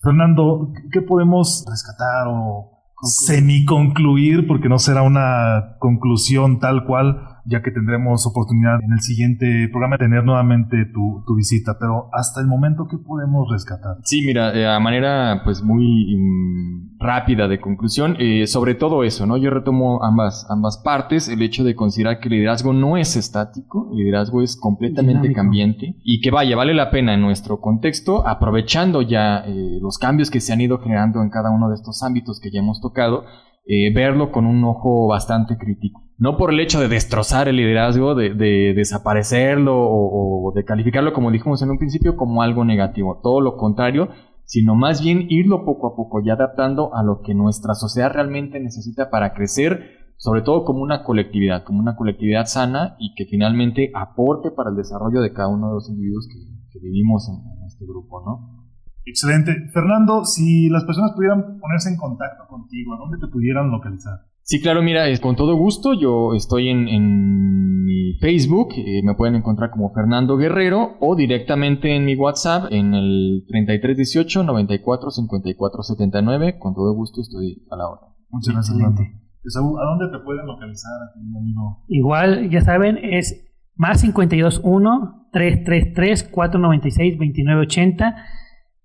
Fernando, 0.00 0.72
¿qué 0.90 1.02
podemos 1.02 1.64
rescatar 1.68 2.28
o 2.28 2.78
semi-concluir, 3.02 4.46
porque 4.46 4.68
no 4.68 4.78
será 4.78 5.02
una 5.02 5.76
conclusión 5.78 6.58
tal 6.58 6.84
cual, 6.84 7.37
ya 7.48 7.62
que 7.62 7.70
tendremos 7.70 8.26
oportunidad 8.26 8.78
en 8.82 8.92
el 8.92 9.00
siguiente 9.00 9.68
programa 9.70 9.96
de 9.96 10.04
tener 10.04 10.22
nuevamente 10.22 10.84
tu, 10.92 11.24
visita, 11.34 11.76
pero 11.78 12.08
hasta 12.12 12.40
el 12.40 12.46
momento, 12.46 12.86
¿qué 12.90 12.98
podemos 12.98 13.48
rescatar? 13.50 13.96
Sí, 14.02 14.22
mira, 14.26 14.50
de 14.50 14.66
a 14.66 14.80
manera 14.80 15.42
pues 15.44 15.62
muy 15.62 16.16
mm, 16.16 16.98
rápida 16.98 17.46
de 17.48 17.60
conclusión, 17.60 18.16
eh, 18.18 18.46
sobre 18.46 18.74
todo 18.74 19.04
eso, 19.04 19.24
¿no? 19.24 19.36
Yo 19.36 19.50
retomo 19.50 20.02
ambas, 20.04 20.46
ambas 20.50 20.78
partes, 20.84 21.28
el 21.28 21.42
hecho 21.42 21.64
de 21.64 21.74
considerar 21.74 22.18
que 22.18 22.28
el 22.28 22.34
liderazgo 22.34 22.72
no 22.72 22.96
es 22.96 23.16
estático, 23.16 23.88
el 23.92 23.98
liderazgo 23.98 24.42
es 24.42 24.56
completamente 24.56 25.32
cambiante 25.32 25.96
y 26.04 26.20
que 26.20 26.30
vaya, 26.30 26.56
vale 26.56 26.74
la 26.74 26.90
pena 26.90 27.14
en 27.14 27.20
nuestro 27.20 27.60
contexto, 27.60 28.26
aprovechando 28.26 29.00
ya 29.02 29.44
eh, 29.46 29.78
los 29.80 29.98
cambios 29.98 30.30
que 30.30 30.40
se 30.40 30.52
han 30.52 30.60
ido 30.60 30.78
generando 30.80 31.22
en 31.22 31.30
cada 31.30 31.50
uno 31.50 31.68
de 31.68 31.76
estos 31.76 32.02
ámbitos 32.02 32.40
que 32.40 32.50
ya 32.50 32.58
hemos 32.58 32.80
tocado, 32.80 33.24
eh, 33.64 33.92
verlo 33.94 34.32
con 34.32 34.44
un 34.44 34.64
ojo 34.64 35.06
bastante 35.06 35.56
crítico 35.56 36.07
no 36.18 36.36
por 36.36 36.52
el 36.52 36.58
hecho 36.58 36.80
de 36.80 36.88
destrozar 36.88 37.48
el 37.48 37.56
liderazgo, 37.56 38.16
de, 38.16 38.34
desaparecerlo 38.74 39.74
o, 39.76 40.52
de 40.54 40.64
calificarlo, 40.64 41.12
como 41.12 41.30
dijimos 41.30 41.62
en 41.62 41.70
un 41.70 41.78
principio, 41.78 42.16
como 42.16 42.42
algo 42.42 42.64
negativo. 42.64 43.20
Todo 43.22 43.40
lo 43.40 43.56
contrario, 43.56 44.08
sino 44.44 44.74
más 44.74 45.00
bien 45.00 45.26
irlo 45.28 45.64
poco 45.64 45.86
a 45.86 45.96
poco 45.96 46.20
y 46.20 46.30
adaptando 46.30 46.92
a 46.94 47.04
lo 47.04 47.20
que 47.22 47.34
nuestra 47.34 47.74
sociedad 47.74 48.12
realmente 48.12 48.58
necesita 48.58 49.10
para 49.10 49.32
crecer, 49.32 50.14
sobre 50.16 50.42
todo 50.42 50.64
como 50.64 50.80
una 50.80 51.04
colectividad, 51.04 51.62
como 51.62 51.78
una 51.78 51.94
colectividad 51.94 52.46
sana 52.46 52.96
y 52.98 53.14
que 53.14 53.26
finalmente 53.26 53.92
aporte 53.94 54.50
para 54.50 54.70
el 54.70 54.76
desarrollo 54.76 55.20
de 55.20 55.32
cada 55.32 55.48
uno 55.48 55.68
de 55.68 55.74
los 55.74 55.88
individuos 55.88 56.28
que, 56.28 56.58
vivimos 56.80 57.28
en, 57.28 57.34
en 57.58 57.64
este 57.66 57.84
grupo, 57.86 58.22
¿no? 58.24 58.68
Excelente. 59.04 59.52
Fernando, 59.74 60.24
si 60.24 60.68
las 60.68 60.84
personas 60.84 61.10
pudieran 61.12 61.58
ponerse 61.58 61.88
en 61.88 61.96
contacto 61.96 62.46
contigo, 62.46 62.94
¿a 62.94 62.98
dónde 62.98 63.18
te 63.18 63.26
pudieran 63.26 63.68
localizar? 63.68 64.27
Sí, 64.50 64.62
claro, 64.62 64.80
mira, 64.80 65.04
con 65.20 65.36
todo 65.36 65.56
gusto. 65.56 65.92
Yo 65.92 66.32
estoy 66.32 66.70
en, 66.70 67.84
mi 67.84 68.14
Facebook, 68.18 68.68
eh, 68.78 69.02
me 69.04 69.14
pueden 69.14 69.34
encontrar 69.34 69.70
como 69.70 69.92
Fernando 69.92 70.38
Guerrero 70.38 70.96
o 71.00 71.16
directamente 71.16 71.94
en 71.94 72.06
mi 72.06 72.16
WhatsApp 72.16 72.72
en 72.72 72.94
el 72.94 73.44
3318 73.46 74.44
94 74.44 75.10
54 75.10 75.82
79. 75.82 76.58
Con 76.58 76.74
todo 76.74 76.94
gusto 76.94 77.20
estoy 77.20 77.62
a 77.70 77.76
la 77.76 77.90
hora. 77.90 78.00
Muchas 78.30 78.54
gracias, 78.54 78.74
Fernando. 78.74 79.02
¿A 79.02 79.84
dónde 79.84 80.18
te 80.18 80.24
pueden 80.24 80.46
localizar, 80.46 80.92
amigo? 81.14 81.84
Igual, 81.88 82.48
ya 82.48 82.62
saben, 82.62 82.96
es 83.02 83.52
más 83.74 84.00
521 84.00 85.28
333 85.30 86.24
496 86.24 87.18
2980. 87.18 88.16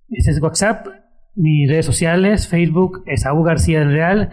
Ese 0.10 0.32
es 0.32 0.42
WhatsApp. 0.42 0.88
Mis 1.36 1.70
redes 1.70 1.86
sociales, 1.86 2.50
Facebook, 2.50 3.04
Esaú 3.06 3.44
García 3.44 3.80
del 3.80 3.94
Real 3.94 4.30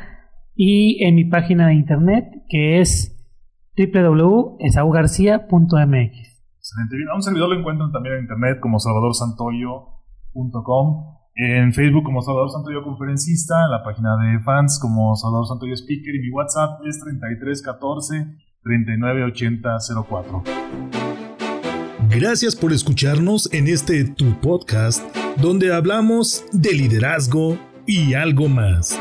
y 0.62 1.02
en 1.02 1.14
mi 1.14 1.24
página 1.24 1.68
de 1.68 1.74
internet 1.74 2.26
que 2.50 2.82
es 2.82 3.16
www.esaugarcia.mx. 3.78 5.48
Excelente. 6.58 6.96
Bien, 6.96 7.08
a 7.10 7.14
un 7.14 7.22
servidor 7.22 7.48
lo 7.48 7.58
encuentran 7.58 7.90
también 7.90 8.16
en 8.16 8.24
internet 8.24 8.58
como 8.60 8.78
salvadorsantoyo.com, 8.78 11.16
en 11.36 11.72
Facebook 11.72 12.04
como 12.04 12.20
Salvador 12.20 12.50
Santoyo 12.50 12.82
Conferencista, 12.82 13.64
en 13.64 13.70
la 13.70 13.82
página 13.82 14.18
de 14.18 14.38
fans 14.40 14.78
como 14.78 15.16
Salvador 15.16 15.46
Santoyo 15.46 15.72
Speaker 15.72 16.14
y 16.14 16.18
mi 16.18 16.28
WhatsApp 16.30 16.82
es 16.86 17.00
3314 17.00 18.36
398004. 18.62 20.42
Gracias 22.10 22.54
por 22.54 22.74
escucharnos 22.74 23.50
en 23.54 23.66
este 23.66 24.04
tu 24.04 24.38
podcast 24.42 25.02
donde 25.40 25.72
hablamos 25.72 26.44
de 26.52 26.74
liderazgo 26.74 27.56
y 27.86 28.12
algo 28.12 28.48
más. 28.48 29.00